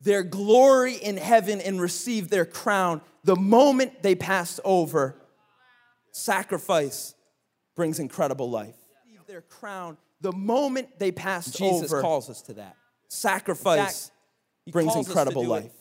their 0.00 0.22
glory 0.22 0.94
in 0.94 1.16
heaven 1.16 1.60
and 1.60 1.80
receive 1.80 2.28
their 2.28 2.44
crown 2.44 3.00
the 3.24 3.36
moment 3.36 4.02
they 4.02 4.14
pass 4.14 4.60
over, 4.64 5.20
sacrifice 6.12 7.14
brings 7.76 7.98
incredible 7.98 8.50
life. 8.50 8.74
Their 9.26 9.42
crown, 9.42 9.98
the 10.22 10.32
moment 10.32 10.98
they 10.98 11.12
pass 11.12 11.60
over 11.60 11.72
Jesus 11.72 12.00
calls 12.00 12.30
us 12.30 12.40
to 12.42 12.54
that. 12.54 12.76
Sacrifice 13.08 14.06
fact, 14.06 14.72
brings 14.72 14.96
incredible 14.96 15.44
life 15.44 15.72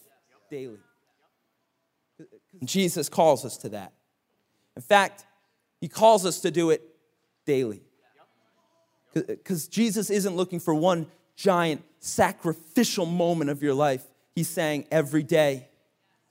daily. 0.50 0.80
Jesus 2.64 3.10
calls 3.10 3.46
us 3.46 3.58
to 3.58 3.70
that. 3.70 3.94
In 4.76 4.82
fact, 4.82 5.26
he 5.80 5.88
calls 5.88 6.26
us 6.26 6.42
to 6.42 6.52
do 6.52 6.72
it 6.72 6.82
daily. 7.46 7.82
Because 9.14 9.68
Jesus 9.68 10.10
isn't 10.10 10.36
looking 10.36 10.60
for 10.60 10.74
one 10.74 11.08
giant 11.38 11.84
sacrificial 12.00 13.06
moment 13.06 13.50
of 13.50 13.64
your 13.64 13.74
life. 13.74 14.04
He's 14.36 14.50
saying 14.50 14.88
every 14.92 15.24
day, 15.24 15.68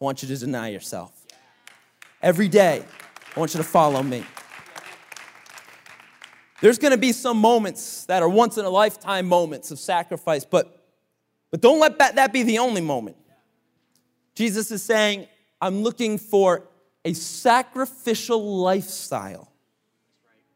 I 0.00 0.04
want 0.04 0.22
you 0.22 0.28
to 0.28 0.36
deny 0.36 0.68
yourself. 0.68 1.12
Every 2.20 2.48
day, 2.48 2.84
I 3.34 3.40
want 3.40 3.54
you 3.54 3.58
to 3.58 3.64
follow 3.64 4.02
me. 4.02 4.24
There's 6.60 6.78
gonna 6.78 6.96
be 6.96 7.12
some 7.12 7.38
moments 7.38 8.04
that 8.06 8.22
are 8.22 8.28
once 8.28 8.58
in 8.58 8.64
a 8.64 8.70
lifetime 8.70 9.26
moments 9.26 9.70
of 9.70 9.78
sacrifice, 9.78 10.44
but, 10.44 10.84
but 11.50 11.60
don't 11.60 11.78
let 11.78 11.98
that, 11.98 12.16
that 12.16 12.32
be 12.32 12.42
the 12.42 12.58
only 12.58 12.80
moment. 12.80 13.16
Jesus 14.34 14.70
is 14.70 14.82
saying, 14.82 15.28
I'm 15.60 15.82
looking 15.82 16.18
for 16.18 16.64
a 17.04 17.12
sacrificial 17.12 18.58
lifestyle 18.58 19.52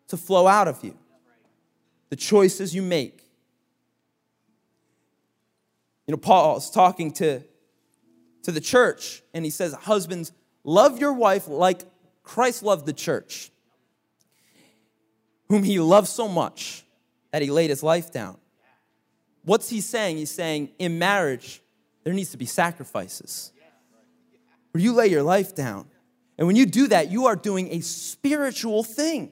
to 0.08 0.16
flow 0.16 0.46
out 0.46 0.68
of 0.68 0.82
you. 0.82 0.96
The 2.08 2.16
choices 2.16 2.74
you 2.74 2.82
make. 2.82 3.29
You 6.10 6.16
know, 6.16 6.22
Paul's 6.22 6.72
talking 6.72 7.12
to, 7.12 7.40
to 8.42 8.50
the 8.50 8.60
church, 8.60 9.22
and 9.32 9.44
he 9.44 9.50
says, 9.52 9.72
Husbands, 9.74 10.32
love 10.64 10.98
your 10.98 11.12
wife 11.12 11.46
like 11.46 11.82
Christ 12.24 12.64
loved 12.64 12.84
the 12.84 12.92
church, 12.92 13.52
whom 15.48 15.62
he 15.62 15.78
loved 15.78 16.08
so 16.08 16.26
much 16.26 16.84
that 17.30 17.42
he 17.42 17.50
laid 17.52 17.70
his 17.70 17.84
life 17.84 18.10
down. 18.10 18.38
What's 19.44 19.68
he 19.68 19.80
saying? 19.80 20.16
He's 20.16 20.32
saying, 20.32 20.70
in 20.80 20.98
marriage, 20.98 21.62
there 22.02 22.12
needs 22.12 22.32
to 22.32 22.36
be 22.36 22.44
sacrifices 22.44 23.52
where 24.72 24.82
you 24.82 24.92
lay 24.92 25.06
your 25.06 25.22
life 25.22 25.54
down. 25.54 25.86
And 26.38 26.48
when 26.48 26.56
you 26.56 26.66
do 26.66 26.88
that, 26.88 27.12
you 27.12 27.26
are 27.26 27.36
doing 27.36 27.68
a 27.70 27.82
spiritual 27.82 28.82
thing. 28.82 29.30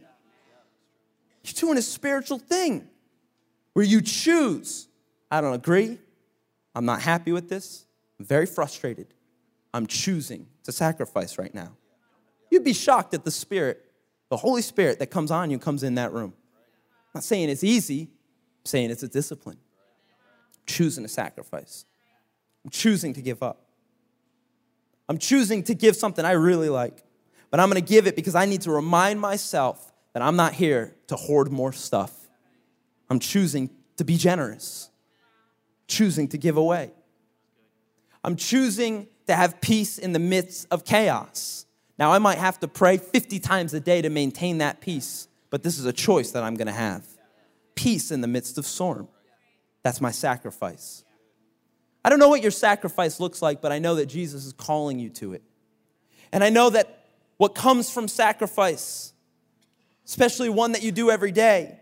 You're 1.42 1.54
doing 1.54 1.76
a 1.76 1.82
spiritual 1.82 2.38
thing 2.38 2.86
where 3.72 3.84
you 3.84 4.00
choose, 4.00 4.86
I 5.28 5.40
don't 5.40 5.54
agree, 5.54 5.98
I'm 6.78 6.84
not 6.84 7.02
happy 7.02 7.32
with 7.32 7.48
this, 7.48 7.86
I'm 8.20 8.24
very 8.24 8.46
frustrated. 8.46 9.12
I'm 9.74 9.84
choosing 9.88 10.46
to 10.62 10.70
sacrifice 10.70 11.36
right 11.36 11.52
now. 11.52 11.72
You'd 12.52 12.62
be 12.62 12.72
shocked 12.72 13.14
at 13.14 13.24
the 13.24 13.32
Spirit, 13.32 13.84
the 14.30 14.36
Holy 14.36 14.62
Spirit 14.62 15.00
that 15.00 15.08
comes 15.08 15.32
on 15.32 15.50
you, 15.50 15.58
comes 15.58 15.82
in 15.82 15.96
that 15.96 16.12
room. 16.12 16.34
I'm 16.36 17.16
not 17.16 17.24
saying 17.24 17.48
it's 17.48 17.64
easy, 17.64 18.02
I'm 18.02 18.66
saying 18.66 18.92
it's 18.92 19.02
a 19.02 19.08
discipline. 19.08 19.58
I'm 19.58 20.62
choosing 20.66 21.02
to 21.02 21.08
sacrifice. 21.08 21.84
I'm 22.64 22.70
choosing 22.70 23.12
to 23.14 23.22
give 23.22 23.42
up. 23.42 23.66
I'm 25.08 25.18
choosing 25.18 25.64
to 25.64 25.74
give 25.74 25.96
something 25.96 26.24
I 26.24 26.32
really 26.32 26.68
like, 26.68 27.02
but 27.50 27.58
I'm 27.58 27.68
gonna 27.68 27.80
give 27.80 28.06
it 28.06 28.14
because 28.14 28.36
I 28.36 28.44
need 28.44 28.60
to 28.62 28.70
remind 28.70 29.20
myself 29.20 29.92
that 30.12 30.22
I'm 30.22 30.36
not 30.36 30.52
here 30.52 30.94
to 31.08 31.16
hoard 31.16 31.50
more 31.50 31.72
stuff. 31.72 32.28
I'm 33.10 33.18
choosing 33.18 33.68
to 33.96 34.04
be 34.04 34.16
generous, 34.16 34.90
choosing 35.88 36.28
to 36.28 36.38
give 36.38 36.56
away. 36.56 36.92
I'm 38.22 38.36
choosing 38.36 39.08
to 39.26 39.34
have 39.34 39.60
peace 39.60 39.98
in 39.98 40.12
the 40.12 40.18
midst 40.18 40.66
of 40.70 40.84
chaos. 40.84 41.66
Now, 41.98 42.12
I 42.12 42.18
might 42.18 42.38
have 42.38 42.60
to 42.60 42.68
pray 42.68 42.98
50 42.98 43.40
times 43.40 43.74
a 43.74 43.80
day 43.80 44.02
to 44.02 44.10
maintain 44.10 44.58
that 44.58 44.80
peace, 44.80 45.28
but 45.50 45.62
this 45.62 45.78
is 45.78 45.84
a 45.86 45.92
choice 45.92 46.30
that 46.32 46.44
I'm 46.44 46.54
gonna 46.54 46.72
have. 46.72 47.04
Peace 47.74 48.10
in 48.10 48.20
the 48.20 48.28
midst 48.28 48.58
of 48.58 48.66
storm. 48.66 49.08
That's 49.82 50.00
my 50.00 50.10
sacrifice. 50.10 51.04
I 52.04 52.10
don't 52.10 52.18
know 52.18 52.28
what 52.28 52.42
your 52.42 52.50
sacrifice 52.50 53.18
looks 53.20 53.42
like, 53.42 53.60
but 53.60 53.72
I 53.72 53.78
know 53.78 53.96
that 53.96 54.06
Jesus 54.06 54.44
is 54.44 54.52
calling 54.52 54.98
you 54.98 55.10
to 55.10 55.32
it. 55.32 55.42
And 56.32 56.44
I 56.44 56.50
know 56.50 56.70
that 56.70 57.06
what 57.36 57.54
comes 57.54 57.90
from 57.90 58.08
sacrifice, 58.08 59.12
especially 60.06 60.48
one 60.48 60.72
that 60.72 60.82
you 60.82 60.92
do 60.92 61.10
every 61.10 61.32
day, 61.32 61.80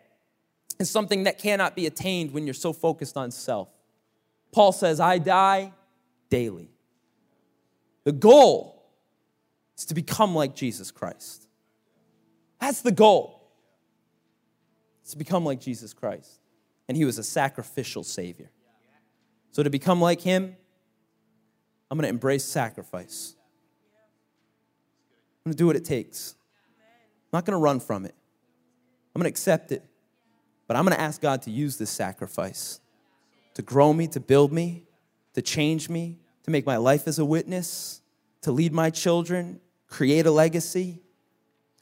is 0.79 0.91
something 0.91 1.25
that 1.25 1.39
cannot 1.39 1.75
be 1.75 1.87
attained 1.87 2.33
when 2.33 2.47
you're 2.47 2.55
so 2.55 2.73
focused 2.73 3.17
on 3.17 3.31
self. 3.31 3.69
Paul 4.53 4.73
says, 4.73 5.01
I 5.01 5.19
die 5.19 5.73
daily. 6.31 6.71
The 8.05 8.13
goal 8.13 8.85
is 9.77 9.85
to 9.87 9.95
become 9.95 10.35
like 10.35 10.55
Jesus 10.55 10.91
Christ. 10.91 11.49
That's 12.61 12.81
the 12.81 12.93
goal. 12.93 13.51
It's 15.03 15.13
to 15.13 15.19
become 15.19 15.45
like 15.45 15.61
Jesus 15.61 15.93
Christ. 15.93 16.41
And 16.89 16.97
he 16.97 17.05
was 17.05 17.19
a 17.19 17.25
sacrificial 17.25 18.05
Savior. 18.05 18.51
So 19.51 19.63
to 19.63 19.71
become 19.71 20.01
like 20.01 20.21
him, 20.21 20.57
I'm 21.91 21.99
going 21.99 22.05
to 22.05 22.09
embrace 22.09 22.45
sacrifice. 22.45 23.35
I'm 25.45 25.51
going 25.51 25.55
to 25.55 25.59
do 25.59 25.67
what 25.67 25.77
it 25.77 25.85
takes. 25.85 26.35
I'm 26.79 27.39
not 27.39 27.45
going 27.45 27.53
to 27.53 27.63
run 27.63 27.81
from 27.81 28.05
it. 28.05 28.15
I'm 29.15 29.21
going 29.21 29.31
to 29.31 29.35
accept 29.35 29.73
it. 29.73 29.85
But 30.67 30.77
I'm 30.77 30.85
going 30.85 30.97
to 30.97 31.01
ask 31.01 31.21
God 31.21 31.43
to 31.43 31.51
use 31.51 31.77
this 31.77 31.91
sacrifice 31.91 32.81
to 33.57 33.63
grow 33.63 33.93
me, 33.93 34.07
to 34.09 34.21
build 34.21 34.53
me, 34.53 34.85
to 35.35 35.43
change 35.43 35.91
me, 35.91 36.21
to 36.45 36.51
make 36.51 36.65
my 36.65 36.77
life 36.79 37.07
as 37.07 37.19
a 37.19 37.25
witness, 37.25 38.01
to 38.41 38.53
lead 38.53 38.73
my 38.73 38.89
children, 38.89 39.61
create 39.89 40.25
a 40.25 40.31
legacy. 40.31 41.03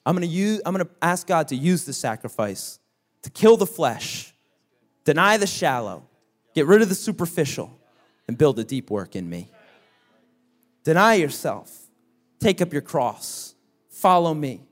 I'm 0.04 0.18
to 0.18 0.26
use 0.26 0.60
I'm 0.66 0.74
to 0.74 0.88
ask 1.00 1.26
God 1.26 1.48
to 1.48 1.56
use 1.56 1.84
the 1.84 1.92
sacrifice 1.92 2.80
to 3.22 3.30
kill 3.30 3.56
the 3.56 3.66
flesh, 3.66 4.34
deny 5.04 5.36
the 5.38 5.46
shallow, 5.46 6.08
Get 6.54 6.66
rid 6.66 6.82
of 6.82 6.88
the 6.88 6.94
superficial 6.94 7.78
and 8.28 8.38
build 8.38 8.58
a 8.58 8.64
deep 8.64 8.90
work 8.90 9.16
in 9.16 9.28
me. 9.28 9.50
Deny 10.84 11.14
yourself, 11.14 11.70
take 12.38 12.62
up 12.62 12.72
your 12.72 12.82
cross, 12.82 13.54
follow 13.90 14.32
me. 14.32 14.62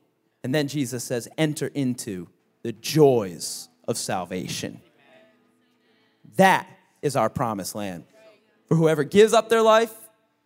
And 0.44 0.54
then 0.54 0.68
Jesus 0.68 1.04
says, 1.04 1.28
enter 1.36 1.66
into 1.68 2.28
the 2.62 2.72
joys 2.72 3.68
of 3.88 3.98
salvation. 3.98 4.80
That 6.36 6.68
is 7.02 7.16
our 7.16 7.28
promised 7.28 7.74
land. 7.74 8.04
For 8.66 8.76
whoever 8.76 9.04
gives 9.04 9.34
up 9.34 9.48
their 9.48 9.60
life, 9.60 9.92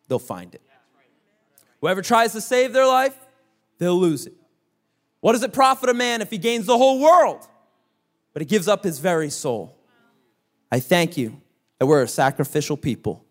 they'll 0.08 0.18
find 0.18 0.54
it. 0.54 0.62
Whoever 1.80 2.02
tries 2.02 2.32
to 2.32 2.40
save 2.40 2.72
their 2.72 2.86
life, 2.86 3.16
they'll 3.78 3.98
lose 3.98 4.26
it. 4.26 4.34
What 5.20 5.32
does 5.32 5.42
it 5.42 5.52
profit 5.52 5.88
a 5.88 5.94
man 5.94 6.22
if 6.22 6.30
he 6.30 6.38
gains 6.38 6.66
the 6.66 6.76
whole 6.76 7.00
world, 7.00 7.46
but 8.32 8.42
he 8.42 8.46
gives 8.46 8.66
up 8.66 8.82
his 8.82 8.98
very 8.98 9.30
soul? 9.30 9.76
I 10.72 10.80
thank 10.80 11.16
you 11.16 11.40
that 11.78 11.86
we're 11.86 12.02
a 12.02 12.08
sacrificial 12.08 12.76
people 12.76 13.24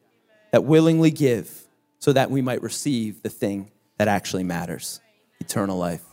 that 0.51 0.63
willingly 0.63 1.11
give 1.11 1.67
so 1.99 2.13
that 2.13 2.29
we 2.29 2.41
might 2.41 2.61
receive 2.61 3.23
the 3.23 3.29
thing 3.29 3.71
that 3.97 4.07
actually 4.07 4.43
matters 4.43 5.01
eternal 5.39 5.77
life. 5.77 6.03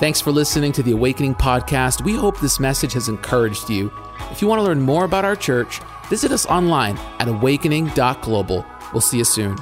Thanks 0.00 0.20
for 0.20 0.30
listening 0.30 0.72
to 0.72 0.82
the 0.82 0.92
Awakening 0.92 1.34
Podcast. 1.34 2.04
We 2.04 2.14
hope 2.14 2.38
this 2.40 2.60
message 2.60 2.92
has 2.92 3.08
encouraged 3.08 3.68
you. 3.68 3.92
If 4.30 4.42
you 4.42 4.48
want 4.48 4.60
to 4.60 4.64
learn 4.64 4.80
more 4.80 5.04
about 5.04 5.24
our 5.24 5.36
church, 5.36 5.80
visit 6.08 6.32
us 6.32 6.46
online 6.46 6.96
at 7.18 7.28
awakening.global. 7.28 8.66
We'll 8.92 9.00
see 9.00 9.18
you 9.18 9.24
soon. 9.24 9.56